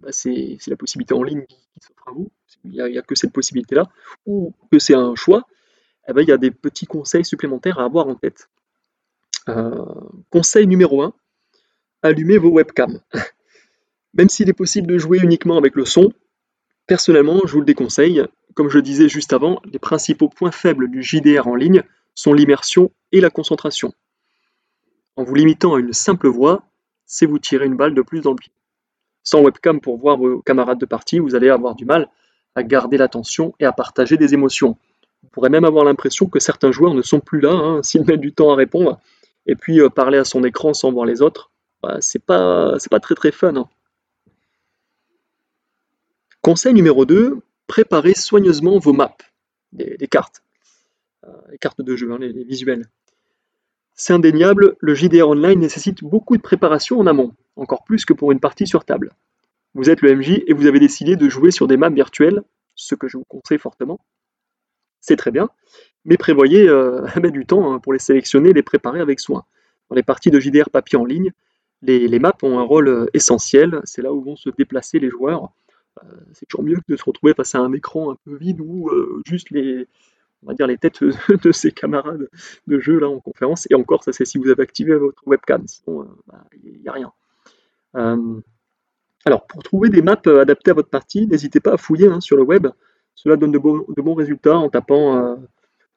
bah, 0.00 0.08
c'est 0.10 0.58
la 0.66 0.76
possibilité 0.76 1.14
en 1.14 1.22
ligne 1.22 1.44
qui, 1.46 1.56
s'offre 1.80 2.08
à 2.08 2.12
vous, 2.12 2.30
il 2.64 2.70
n'y 2.70 2.98
a, 2.98 3.02
que 3.02 3.14
cette 3.14 3.32
possibilité-là, 3.32 3.90
ou 4.24 4.54
que 4.72 4.78
c'est 4.78 4.94
un 4.94 5.14
choix, 5.14 5.46
eh 6.08 6.12
ben, 6.12 6.22
il 6.22 6.28
y 6.28 6.32
a 6.32 6.38
des 6.38 6.50
petits 6.50 6.86
conseils 6.86 7.24
supplémentaires 7.24 7.78
à 7.78 7.84
avoir 7.84 8.08
en 8.08 8.14
tête. 8.14 8.48
conseil 10.30 10.66
numéro 10.66 11.02
1, 11.02 11.12
allumez 12.02 12.38
vos 12.38 12.50
webcams. 12.50 13.00
Même 14.14 14.28
s'il 14.28 14.48
est 14.48 14.54
possible 14.54 14.86
de 14.86 14.98
jouer 14.98 15.18
uniquement 15.22 15.58
avec 15.58 15.74
le 15.74 15.84
son, 15.84 16.12
personnellement, 16.86 17.40
je 17.44 17.52
vous 17.52 17.60
le 17.60 17.66
déconseille. 17.66 18.24
Comme 18.56 18.70
je 18.70 18.78
disais 18.78 19.10
juste 19.10 19.34
avant, 19.34 19.60
les 19.70 19.78
principaux 19.78 20.30
points 20.30 20.50
faibles 20.50 20.90
du 20.90 21.02
JDR 21.02 21.46
en 21.46 21.54
ligne 21.54 21.82
sont 22.14 22.32
l'immersion 22.32 22.90
et 23.12 23.20
la 23.20 23.28
concentration. 23.28 23.92
En 25.16 25.24
vous 25.24 25.34
limitant 25.34 25.74
à 25.74 25.78
une 25.78 25.92
simple 25.92 26.26
voix, 26.26 26.62
c'est 27.04 27.26
vous 27.26 27.38
tirer 27.38 27.66
une 27.66 27.76
balle 27.76 27.94
de 27.94 28.00
plus 28.00 28.22
dans 28.22 28.30
le 28.30 28.36
pied. 28.36 28.52
Sans 29.22 29.42
webcam 29.42 29.78
pour 29.78 29.98
voir 29.98 30.16
vos 30.16 30.40
camarades 30.40 30.78
de 30.78 30.86
partie, 30.86 31.18
vous 31.18 31.34
allez 31.34 31.50
avoir 31.50 31.74
du 31.74 31.84
mal 31.84 32.08
à 32.54 32.62
garder 32.62 32.96
l'attention 32.96 33.54
et 33.60 33.66
à 33.66 33.72
partager 33.72 34.16
des 34.16 34.32
émotions. 34.32 34.78
Vous 35.22 35.28
pourrez 35.28 35.50
même 35.50 35.66
avoir 35.66 35.84
l'impression 35.84 36.26
que 36.26 36.40
certains 36.40 36.72
joueurs 36.72 36.94
ne 36.94 37.02
sont 37.02 37.20
plus 37.20 37.40
là 37.40 37.52
hein, 37.52 37.82
s'ils 37.82 38.06
mettent 38.06 38.20
du 38.20 38.32
temps 38.32 38.52
à 38.52 38.56
répondre, 38.56 38.98
et 39.44 39.54
puis 39.54 39.80
euh, 39.82 39.90
parler 39.90 40.16
à 40.16 40.24
son 40.24 40.42
écran 40.44 40.72
sans 40.72 40.90
voir 40.90 41.04
les 41.04 41.20
autres, 41.20 41.50
bah, 41.82 41.98
c'est 42.00 42.24
pas, 42.24 42.78
pas 42.90 43.00
très 43.00 43.14
très 43.14 43.32
fun. 43.32 43.54
Hein. 43.54 43.68
Conseil 46.40 46.72
numéro 46.72 47.04
2, 47.04 47.42
préparez 47.66 48.14
soigneusement 48.14 48.78
vos 48.78 48.92
maps, 48.92 49.16
des, 49.72 50.08
cartes, 50.08 50.42
euh, 51.24 51.30
les 51.50 51.58
cartes 51.58 51.80
de 51.80 51.96
jeu, 51.96 52.12
hein, 52.12 52.18
les, 52.18 52.44
visuels. 52.44 52.86
C'est 53.94 54.12
indéniable, 54.12 54.76
le 54.80 54.94
JDR 54.94 55.28
Online 55.28 55.58
nécessite 55.58 56.04
beaucoup 56.04 56.36
de 56.36 56.42
préparation 56.42 56.98
en 56.98 57.06
amont, 57.06 57.32
encore 57.56 57.84
plus 57.84 58.04
que 58.04 58.12
pour 58.12 58.32
une 58.32 58.40
partie 58.40 58.66
sur 58.66 58.84
table. 58.84 59.12
Vous 59.74 59.90
êtes 59.90 60.02
le 60.02 60.14
MJ 60.14 60.42
et 60.46 60.52
vous 60.52 60.66
avez 60.66 60.80
décidé 60.80 61.16
de 61.16 61.28
jouer 61.28 61.50
sur 61.50 61.66
des 61.66 61.76
maps 61.76 61.90
virtuelles, 61.90 62.42
ce 62.74 62.94
que 62.94 63.08
je 63.08 63.16
vous 63.16 63.24
conseille 63.24 63.58
fortement. 63.58 63.98
C'est 65.00 65.16
très 65.16 65.30
bien, 65.30 65.48
mais 66.04 66.16
prévoyez 66.16 66.68
euh, 66.68 67.06
du 67.30 67.46
temps 67.46 67.72
hein, 67.72 67.78
pour 67.78 67.92
les 67.92 67.98
sélectionner 67.98 68.50
et 68.50 68.52
les 68.52 68.62
préparer 68.62 69.00
avec 69.00 69.20
soin. 69.20 69.44
Dans 69.88 69.96
les 69.96 70.02
parties 70.02 70.30
de 70.30 70.40
JDR 70.40 70.70
papier 70.70 70.98
en 70.98 71.04
ligne, 71.04 71.32
les, 71.82 72.18
maps 72.18 72.36
ont 72.42 72.58
un 72.58 72.62
rôle 72.62 72.88
euh, 72.88 73.06
essentiel, 73.14 73.80
c'est 73.84 74.02
là 74.02 74.12
où 74.12 74.22
vont 74.22 74.36
se 74.36 74.50
déplacer 74.50 74.98
les 74.98 75.10
joueurs. 75.10 75.52
Euh, 76.04 76.08
c'est 76.32 76.46
toujours 76.46 76.64
mieux 76.64 76.76
que 76.76 76.92
de 76.92 76.96
se 76.96 77.04
retrouver 77.04 77.34
face 77.34 77.54
à 77.54 77.58
un 77.58 77.72
écran 77.72 78.12
un 78.12 78.16
peu 78.24 78.36
vide 78.36 78.60
où 78.60 78.88
euh, 78.88 79.22
juste 79.26 79.50
les, 79.50 79.88
têtes 80.80 81.02
de 81.42 81.52
ses 81.52 81.72
camarades 81.72 82.28
de 82.66 82.78
jeu 82.80 82.98
là 82.98 83.08
en 83.08 83.20
conférence. 83.20 83.66
Et 83.70 83.74
encore, 83.74 84.04
ça 84.04 84.12
c'est 84.12 84.24
si 84.24 84.38
vous 84.38 84.48
avez 84.48 84.62
activé 84.62 84.96
votre 84.96 85.26
webcam, 85.26 85.66
sinon 85.66 86.08
bah, 86.26 86.44
il 86.64 86.80
n'y 86.80 86.88
a 86.88 86.92
rien. 86.92 87.12
alors 89.24 89.46
pour 89.46 89.62
trouver 89.62 89.88
des 89.88 90.02
maps 90.02 90.20
adaptées 90.26 90.70
à 90.70 90.74
votre 90.74 90.90
partie, 90.90 91.26
n'hésitez 91.26 91.60
pas 91.60 91.74
à 91.74 91.76
fouiller 91.76 92.08
hein, 92.08 92.20
sur 92.20 92.36
le 92.36 92.42
web. 92.42 92.68
Cela 93.14 93.36
donne 93.36 93.52
de, 93.52 93.58
bons 93.58 94.14
résultats 94.14 94.58
en 94.58 94.68
tapant 94.68 95.38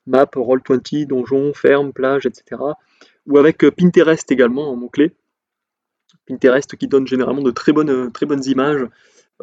map, 0.08 0.26
roll20, 0.34 1.06
donjon, 1.06 1.54
ferme, 1.54 1.92
plage, 1.92 2.26
etc. 2.26 2.62
Ou 3.28 3.38
avec 3.38 3.70
Pinterest 3.72 4.32
également 4.32 4.72
en 4.72 4.76
mot-clé. 4.76 5.14
Pinterest 6.30 6.76
qui 6.76 6.88
donne 6.88 7.08
généralement 7.08 7.42
de 7.42 7.52
très 7.52 7.74
bonnes, 7.74 8.44
images, 8.46 8.82
euh, 8.82 8.90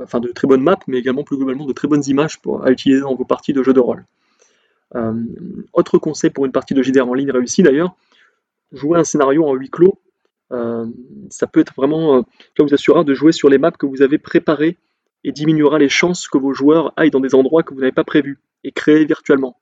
enfin 0.01 0.21
de 0.21 0.29
très 0.29 0.47
bonnes 0.47 0.63
maps, 0.63 0.79
mais 0.87 0.99
également 0.99 1.25
plus 1.25 1.37
globalement 1.37 1.67
de 1.67 1.73
très 1.73 1.89
bonnes 1.89 2.05
images 2.07 2.41
pour, 2.41 2.65
à 2.65 2.71
utiliser 2.71 3.01
dans 3.01 3.15
vos 3.15 3.25
parties 3.25 3.53
de 3.53 3.63
jeux 3.63 3.73
de 3.73 3.81
rôle. 3.81 4.05
Euh, 4.95 5.15
autre 5.73 5.99
conseil 5.99 6.31
pour 6.31 6.47
une 6.47 6.53
partie 6.53 6.75
de 6.75 6.83
JDR 6.83 7.09
en 7.09 7.15
ligne 7.15 7.31
réussie 7.31 7.63
d'ailleurs, 7.63 7.97
jouer 8.73 8.99
un 8.99 9.05
scénario 9.05 9.45
en 9.45 9.55
huis 9.55 9.71
clos, 9.71 9.99
euh, 10.53 10.87
ça 11.29 11.47
peut 11.47 11.61
être 11.61 11.75
vraiment, 11.77 12.25
ça 12.57 12.63
vous 12.63 12.73
assurera 12.73 13.03
de 13.05 13.15
jouer 13.15 13.33
sur 13.33 13.49
les 13.49 13.59
maps 13.59 13.73
que 13.73 13.87
vous 13.87 14.03
avez 14.03 14.19
préparées 14.19 14.77
et 15.25 15.33
diminuera 15.33 15.79
les 15.79 15.89
chances 15.89 16.29
que 16.29 16.39
vos 16.39 16.53
joueurs 16.53 16.93
aillent 16.97 17.11
dans 17.11 17.21
des 17.21 17.35
endroits 17.35 17.63
que 17.63 17.75
vous 17.75 17.81
n'avez 17.81 17.93
pas 17.93 18.05
prévus 18.05 18.39
et 18.63 18.71
créés 18.71 19.05
virtuellement. 19.05 19.59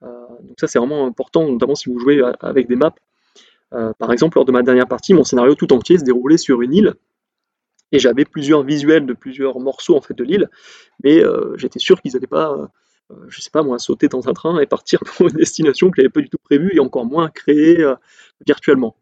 donc 0.00 0.58
ça 0.58 0.66
c'est 0.66 0.78
vraiment 0.78 1.06
important, 1.06 1.46
notamment 1.50 1.74
si 1.74 1.90
vous 1.90 1.98
jouez 1.98 2.22
avec 2.40 2.68
des 2.68 2.76
maps 2.76 2.94
euh, 3.74 3.92
par 3.98 4.12
exemple, 4.12 4.38
lors 4.38 4.44
de 4.44 4.52
ma 4.52 4.62
dernière 4.62 4.86
partie, 4.86 5.14
mon 5.14 5.24
scénario 5.24 5.54
tout 5.54 5.72
entier 5.72 5.98
se 5.98 6.04
déroulait 6.04 6.36
sur 6.36 6.62
une 6.62 6.74
île, 6.74 6.94
et 7.94 8.00
j'avais 8.00 8.24
plusieurs 8.24 8.64
visuels 8.64 9.06
de 9.06 9.12
plusieurs 9.12 9.60
morceaux 9.60 9.96
en 9.96 10.00
fait 10.00 10.14
de 10.14 10.24
l'île, 10.24 10.50
mais 11.04 11.22
euh, 11.22 11.56
j'étais 11.56 11.78
sûr 11.78 12.02
qu'ils 12.02 12.12
n'allaient 12.12 12.26
pas, 12.26 12.52
euh, 13.10 13.14
je 13.28 13.40
sais 13.40 13.50
pas 13.50 13.62
moi, 13.62 13.78
sauter 13.78 14.08
dans 14.08 14.28
un 14.28 14.32
train 14.32 14.58
et 14.58 14.66
partir 14.66 14.98
pour 15.06 15.28
une 15.28 15.36
destination 15.36 15.90
que 15.90 15.96
j'avais 15.96 16.08
pas 16.08 16.20
du 16.20 16.28
tout 16.28 16.38
prévue 16.42 16.72
et 16.74 16.80
encore 16.80 17.06
moins 17.06 17.30
créer 17.30 17.86
virtuellement. 18.44 18.96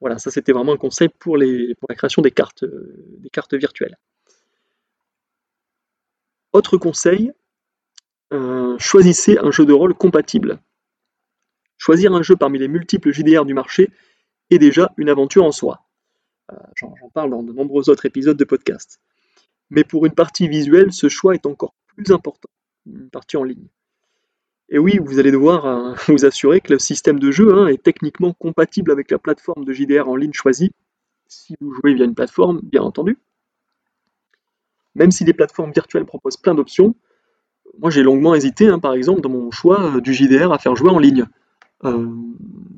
Voilà, 0.00 0.16
ça 0.16 0.30
c'était 0.30 0.52
vraiment 0.52 0.72
un 0.72 0.78
conseil 0.78 1.10
pour, 1.10 1.36
la 1.36 1.94
création 1.94 2.22
des 2.22 2.30
cartes, 2.30 2.64
des 2.64 3.28
cartes 3.28 3.54
virtuelles. 3.54 3.98
Autre 6.54 6.78
conseil, 6.78 7.32
choisissez 8.78 9.36
un 9.38 9.50
jeu 9.50 9.66
de 9.66 9.74
rôle 9.74 9.92
compatible. 9.92 10.58
Choisir 11.76 12.14
un 12.14 12.22
jeu 12.22 12.34
parmi 12.34 12.58
les 12.58 12.68
multiples 12.68 13.12
JDR 13.12 13.44
du 13.44 13.52
marché 13.52 13.90
est 14.48 14.58
déjà 14.58 14.94
une 14.96 15.10
aventure 15.10 15.44
en 15.44 15.52
soi. 15.52 15.85
Euh, 16.52 16.56
j'en 16.76 16.94
parle 17.12 17.30
dans 17.30 17.42
de 17.42 17.52
nombreux 17.52 17.90
autres 17.90 18.06
épisodes 18.06 18.36
de 18.36 18.44
podcast. 18.44 19.00
Mais 19.70 19.84
pour 19.84 20.06
une 20.06 20.14
partie 20.14 20.48
visuelle, 20.48 20.92
ce 20.92 21.08
choix 21.08 21.34
est 21.34 21.46
encore 21.46 21.74
plus 21.96 22.12
important, 22.12 22.48
une 22.86 23.10
partie 23.10 23.36
en 23.36 23.42
ligne. 23.42 23.66
Et 24.68 24.78
oui, 24.78 24.98
vous 25.02 25.18
allez 25.18 25.30
devoir 25.30 25.66
euh, 25.66 25.94
vous 26.08 26.24
assurer 26.24 26.60
que 26.60 26.72
le 26.72 26.78
système 26.78 27.18
de 27.18 27.30
jeu 27.30 27.54
hein, 27.54 27.66
est 27.66 27.82
techniquement 27.82 28.32
compatible 28.32 28.90
avec 28.92 29.10
la 29.10 29.18
plateforme 29.18 29.64
de 29.64 29.72
JDR 29.72 30.08
en 30.08 30.16
ligne 30.16 30.32
choisie, 30.32 30.72
si 31.26 31.56
vous 31.60 31.72
jouez 31.72 31.94
via 31.94 32.04
une 32.04 32.14
plateforme, 32.14 32.60
bien 32.62 32.82
entendu. 32.82 33.18
Même 34.94 35.10
si 35.10 35.24
les 35.24 35.32
plateformes 35.32 35.72
virtuelles 35.72 36.06
proposent 36.06 36.36
plein 36.36 36.54
d'options, 36.54 36.94
moi 37.78 37.90
j'ai 37.90 38.02
longuement 38.02 38.34
hésité, 38.34 38.68
hein, 38.68 38.78
par 38.78 38.94
exemple, 38.94 39.20
dans 39.20 39.28
mon 39.28 39.50
choix 39.50 39.96
euh, 39.96 40.00
du 40.00 40.14
JDR 40.14 40.52
à 40.52 40.58
faire 40.58 40.76
jouer 40.76 40.90
en 40.90 40.98
ligne. 40.98 41.26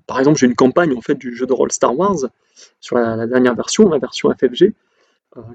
Par 0.09 0.19
exemple, 0.19 0.39
j'ai 0.39 0.47
une 0.47 0.57
campagne 0.57 0.93
en 0.97 1.01
fait 1.01 1.15
du 1.15 1.37
jeu 1.37 1.47
de 1.47 1.53
rôle 1.53 1.71
Star 1.71 1.97
Wars 1.97 2.17
sur 2.81 2.97
la, 2.97 3.29
dernière 3.29 3.55
version, 3.55 3.89
la 3.89 3.99
version 3.99 4.35
FFG, 4.35 4.73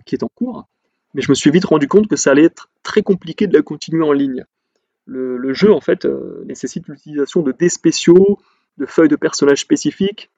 qui 0.05 0.15
est 0.15 0.23
en 0.23 0.29
cours. 0.33 0.65
Mais 1.13 1.21
je 1.21 1.29
me 1.29 1.35
suis 1.35 1.51
vite 1.51 1.65
rendu 1.65 1.89
compte 1.89 2.07
que 2.07 2.15
ça 2.15 2.31
allait 2.31 2.45
être 2.45 2.69
très 2.83 3.01
compliqué 3.01 3.47
de 3.47 3.53
la 3.53 3.61
continuer 3.61 4.03
en 4.03 4.13
ligne 4.13 4.45
le, 5.05 5.53
jeu 5.53 5.71
en 5.71 5.81
fait 5.81 6.05
euh, 6.05 6.43
nécessite 6.45 6.87
l'utilisation 6.87 7.41
de 7.41 7.51
dés 7.51 7.69
spéciaux, 7.69 8.39
de 8.77 8.85
feuilles 8.85 9.09
de 9.09 9.15
personnages 9.15 9.61
spécifiques, 9.61 10.31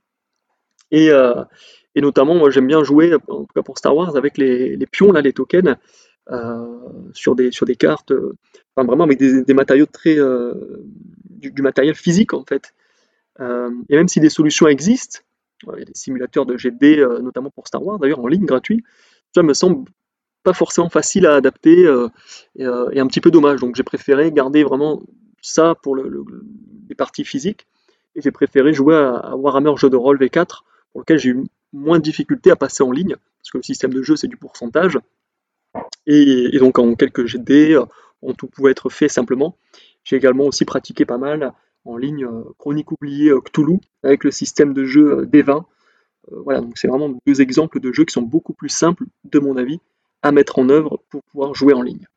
et, 0.92 1.10
euh, 1.10 1.44
notamment 1.96 2.36
moi 2.36 2.50
j'aime 2.50 2.68
bien 2.68 2.84
jouer, 2.84 3.14
en 3.28 3.44
tout 3.44 3.54
cas 3.54 3.62
pour 3.62 3.78
Star 3.78 3.96
Wars, 3.96 4.16
avec 4.16 4.38
les, 4.38 4.78
pions 4.92 5.12
là, 5.12 5.22
les 5.22 5.34
tokens, 5.34 5.76
euh, 6.32 6.66
sur, 7.14 7.36
des, 7.36 7.52
sur 7.52 7.66
des 7.66 7.76
cartes, 7.76 8.12
enfin, 8.76 8.86
vraiment 8.86 9.04
avec 9.04 9.20
des, 9.20 9.54
matériaux 9.54 9.86
très 9.86 10.18
du, 11.30 11.62
matériel 11.62 11.96
physique 11.96 12.34
en 12.34 12.44
fait. 12.44 12.74
Et 13.40 13.96
même 13.96 14.08
si 14.08 14.20
des 14.20 14.30
solutions 14.30 14.68
existent, 14.68 15.20
il 15.74 15.80
y 15.80 15.82
a 15.82 15.86
des 15.86 15.94
simulateurs 15.94 16.46
de 16.46 16.58
GD, 16.58 17.06
notamment 17.22 17.50
pour 17.50 17.68
Star 17.68 17.86
Wars, 17.86 18.00
d'ailleurs 18.00 18.20
en 18.20 18.28
ligne 18.28 18.46
gratuit, 18.46 18.84
ça 19.34 19.44
me 19.44 19.54
semble 19.54 19.90
pas 20.46 20.54
forcément 20.54 20.90
facile 20.90 21.26
à 21.26 21.36
adapter 21.36 21.86
euh, 21.86 22.08
euh, 22.62 22.90
et, 22.92 23.02
un 23.02 23.08
petit 23.08 23.20
peu 23.20 23.32
dommage. 23.32 23.60
Donc 23.60 23.76
j'ai 23.76 23.84
préféré 23.84 24.32
garder 24.32 24.64
vraiment 24.64 25.02
ça 25.42 25.76
pour 25.84 25.98
les 25.98 26.96
parties 26.96 27.26
physiques 27.26 27.68
et 28.16 28.22
j'ai 28.22 28.32
préféré 28.32 28.74
jouer 28.74 28.96
à, 28.96 29.36
Warhammer 29.36 29.76
jeu 29.76 29.90
de 29.90 29.98
rôle 29.98 30.18
V4 30.18 30.62
pour 30.92 31.02
lequel 31.02 31.20
j'ai 31.20 31.32
eu 31.32 31.44
moins 31.74 31.98
de 31.98 32.04
difficultés 32.04 32.52
à 32.52 32.56
passer 32.56 32.84
en 32.84 32.92
ligne 32.92 33.16
parce 33.40 33.52
que 33.52 33.58
le 33.58 33.64
système 33.64 33.94
de 33.94 34.02
jeu 34.02 34.16
c'est 34.16 34.28
du 34.28 34.38
pourcentage 34.38 34.98
et, 36.08 36.58
donc 36.58 36.80
en 36.80 36.96
quelques 36.96 37.26
GD 37.26 37.78
on 38.22 38.34
tout 38.34 38.48
pouvait 38.48 38.72
être 38.72 38.90
fait 38.90 39.10
simplement. 39.10 39.58
J'ai 40.04 40.16
également 40.16 40.46
aussi 40.46 40.64
pratiqué 40.64 41.06
pas 41.06 41.18
mal 41.18 41.54
en 41.86 41.98
ligne 41.98 42.26
euh, 42.26 42.44
Chronique 42.58 42.92
oubliée 42.92 43.32
Cthulhu 43.44 43.80
avec 44.04 44.24
le 44.24 44.32
système 44.32 44.74
de 44.74 44.86
jeu 44.86 45.26
D20. 45.26 45.64
voilà, 46.32 46.62
donc 46.62 46.78
c'est 46.78 46.88
vraiment 46.88 47.18
deux 47.26 47.42
exemples 47.42 47.80
de 47.80 47.92
jeux 47.92 48.06
qui 48.06 48.14
sont 48.14 48.22
beaucoup 48.22 48.54
plus 48.54 48.70
simples 48.70 49.06
de 49.24 49.40
mon 49.40 49.58
avis 49.58 49.80
à 50.22 50.32
mettre 50.32 50.60
en 50.60 50.70
œuvre 50.70 51.02
pour 51.10 51.24
pouvoir 51.24 51.54
jouer 51.54 51.74
en 51.74 51.82
ligne. 51.82 52.08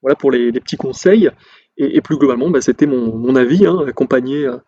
Voilà 0.00 0.16
pour 0.16 0.30
les, 0.30 0.52
petits 0.52 0.76
conseils. 0.76 1.30
Et, 1.78 2.02
plus 2.02 2.18
globalement, 2.18 2.50
bah, 2.50 2.60
c'était 2.60 2.86
mon, 2.86 3.34
avis, 3.34 3.66
hein, 3.66 3.84
accompagné 3.86 4.44
euh, 4.44 4.58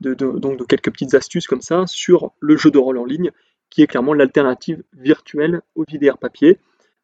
de, 0.00 0.14
donc 0.14 0.58
de 0.58 0.64
quelques 0.64 0.90
petites 0.90 1.14
astuces 1.14 1.46
comme 1.46 1.60
ça 1.60 1.84
sur 1.86 2.32
le 2.40 2.56
jeu 2.56 2.70
de 2.70 2.78
rôle 2.78 2.96
en 2.96 3.04
ligne, 3.04 3.30
qui 3.68 3.82
est 3.82 3.86
clairement 3.86 4.14
l'alternative 4.14 4.82
virtuelle 4.94 5.60
au 5.74 5.84
VDR 5.84 6.16
papier, 6.16 6.58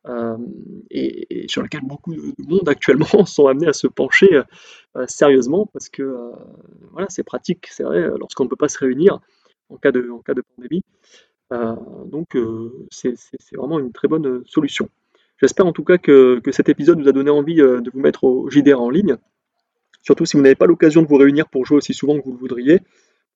euh, 0.07 0.37
et, 0.91 1.47
sur 1.49 1.63
lequel 1.63 1.83
beaucoup 1.83 2.15
de 2.15 2.49
monde 2.49 2.69
actuellement 2.69 3.07
sont 3.27 3.47
amenés 3.47 3.69
à 3.69 3.73
se 3.73 3.87
pencher 3.87 4.43
euh, 4.97 5.05
sérieusement, 5.07 5.67
parce 5.67 5.89
que 5.89 6.33
voilà, 6.93 7.07
c'est 7.11 7.25
pratique, 7.25 7.67
c'est 7.71 7.85
vrai, 7.85 8.09
lorsqu'on 8.19 8.45
ne 8.45 8.49
peut 8.49 8.57
pas 8.57 8.69
se 8.69 8.79
réunir 8.79 9.21
en 9.71 9.77
cas 9.77 9.93
de, 9.93 10.11
en 10.11 10.19
cas 10.19 10.35
de 10.35 10.43
pandémie. 10.57 10.83
Euh, 11.53 11.75
donc 12.07 12.37
euh, 12.37 12.87
c'est 12.91 13.17
vraiment 13.55 13.81
une 13.81 13.93
très 13.93 14.09
bonne 14.09 14.27
euh, 14.27 14.43
solution. 14.47 14.89
J'espère 15.39 15.67
en 15.67 15.73
tout 15.73 15.85
cas 15.85 15.99
que, 15.99 16.41
cet 16.53 16.69
épisode 16.69 17.01
vous 17.01 17.09
a 17.09 17.13
donné 17.13 17.31
envie 17.31 17.57
de 17.57 17.91
vous 17.93 18.01
mettre 18.01 18.25
au 18.25 18.51
JDR 18.51 18.81
en 18.81 18.91
ligne. 18.91 19.17
Surtout 20.03 20.27
si 20.27 20.37
vous 20.37 20.43
n'avez 20.43 20.55
pas 20.55 20.67
l'occasion 20.67 21.03
de 21.03 21.07
vous 21.07 21.17
réunir 21.17 21.49
pour 21.49 21.65
jouer 21.65 21.79
aussi 21.79 21.95
souvent 21.95 22.19
que 22.19 22.25
vous 22.25 22.33
le 22.33 22.39
voudriez. 22.39 22.79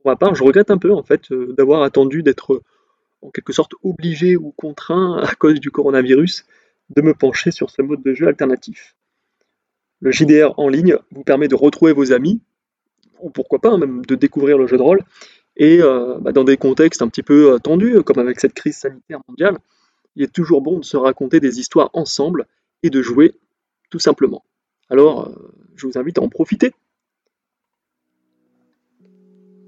Pour 0.03 0.11
ma 0.11 0.17
part, 0.17 0.35
je 0.35 0.45
regrette 0.45 0.71
un 0.71 0.77
peu 0.77 0.93
en 0.93 1.03
fait 1.03 1.33
d'avoir 1.33 1.83
attendu 1.83 2.23
d'être 2.23 2.63
en 3.25 3.31
quelque 3.31 3.53
sorte 3.53 3.73
obligé 3.83 4.37
ou 4.37 4.53
contraint 4.53 5.19
à 5.23 5.35
cause 5.35 5.61
du 5.61 5.71
coronavirus 5.71 6.45
de 6.95 7.03
me 7.03 7.15
pencher 7.15 7.51
sur 7.51 7.71
ce 7.71 7.83
mode 7.83 8.03
de 8.03 8.15
jeu 8.15 8.29
alternatif. 8.29 8.95
Le 10.01 10.11
JDR 10.11 10.59
en 10.59 10.69
ligne 10.69 10.97
vous 11.11 11.25
permet 11.25 11.49
de 11.49 11.55
retrouver 11.55 11.93
vos 11.93 12.13
amis, 12.13 12.41
ou 13.21 13.31
pourquoi 13.31 13.59
pas 13.59 13.71
hein, 13.71 13.79
même 13.79 14.05
de 14.05 14.15
découvrir 14.15 14.59
le 14.59 14.67
jeu 14.67 14.77
de 14.77 14.83
rôle, 14.83 15.03
et 15.57 15.81
euh, 15.81 16.19
bah, 16.21 16.33
dans 16.33 16.45
des 16.45 16.57
contextes 16.57 17.01
un 17.01 17.09
petit 17.09 17.23
peu 17.23 17.55
euh, 17.55 17.59
tendus, 17.59 18.03
comme 18.03 18.19
avec 18.19 18.39
cette 18.39 18.55
crise 18.55 18.77
sanitaire 18.77 19.21
mondiale, 19.29 19.57
il 20.17 20.23
est 20.23 20.33
toujours 20.33 20.61
bon 20.61 20.79
de 20.79 20.85
se 20.85 20.97
raconter 20.97 21.41
des 21.41 21.59
histoires 21.59 21.91
ensemble 21.95 22.47
et 22.83 22.91
de 22.91 23.01
jouer 23.01 23.35
tout 23.91 23.99
simplement. 23.99 24.45
Alors, 24.91 25.29
euh, 25.29 25.53
je 25.77 25.87
vous 25.87 25.97
invite 25.97 26.19
à 26.19 26.23
en 26.23 26.29
profiter. 26.29 26.73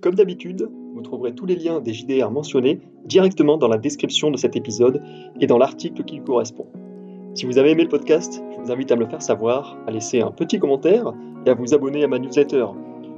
Comme 0.03 0.15
d'habitude, 0.15 0.69
vous 0.97 1.03
trouverez 1.03 1.35
tous 1.35 1.47
les 1.47 1.57
liens 1.57 1.81
des 1.81 1.93
JDR 1.93 2.31
mentionnés 2.31 2.81
directement 3.05 3.59
dans 3.59 3.69
la 3.69 3.79
description 3.79 4.31
de 4.31 4.37
cet 4.37 4.57
épisode 4.57 5.03
et 5.41 5.47
dans 5.47 5.59
l'article 5.59 6.03
qui 6.03 6.17
lui 6.17 6.25
correspond. 6.25 6.67
Si 7.35 7.45
vous 7.45 7.59
avez 7.59 7.71
aimé 7.71 7.83
le 7.83 7.89
podcast, 7.91 8.43
je 8.51 8.63
vous 8.63 8.73
invite 8.73 8.91
à 8.91 8.97
me 8.97 9.03
le 9.03 9.07
faire 9.07 9.21
savoir, 9.21 9.77
à 9.87 9.91
laisser 9.91 10.23
un 10.23 10.31
petit 10.31 10.59
commentaire 10.59 11.13
et 11.45 11.51
à 11.51 11.55
vous 11.55 11.75
abonner 11.75 12.03
à 12.03 12.09
ma 12.09 12.19
newsletter 12.19 12.65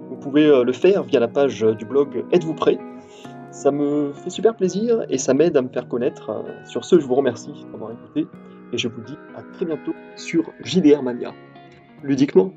vous 0.08 0.16
pouvez 0.16 0.46
euh, 0.46 0.64
le 0.64 0.72
faire 0.72 1.02
via 1.04 1.20
la 1.20 1.28
page 1.28 1.60
du 1.60 1.84
blog 1.84 2.24
Êtes-vous 2.32 2.54
prêt? 2.54 2.78
Ça 3.50 3.70
me 3.70 4.12
fait 4.12 4.30
super 4.30 4.56
plaisir 4.56 5.04
et 5.08 5.18
ça 5.18 5.34
m'aide 5.34 5.56
à 5.56 5.62
me 5.62 5.68
faire 5.68 5.88
connaître. 5.88 6.30
Euh, 6.30 6.42
sur 6.64 6.84
ce, 6.84 6.98
je 6.98 7.06
vous 7.06 7.14
remercie 7.14 7.66
d'avoir 7.72 7.92
écouté 7.92 8.26
et 8.72 8.78
je 8.78 8.88
vous 8.88 9.00
dis 9.02 9.16
à 9.36 9.42
très 9.54 9.66
bientôt 9.66 9.94
sur 10.16 10.50
JDR 10.64 11.02
Mania. 11.02 11.32
Ludiquement 12.02 12.52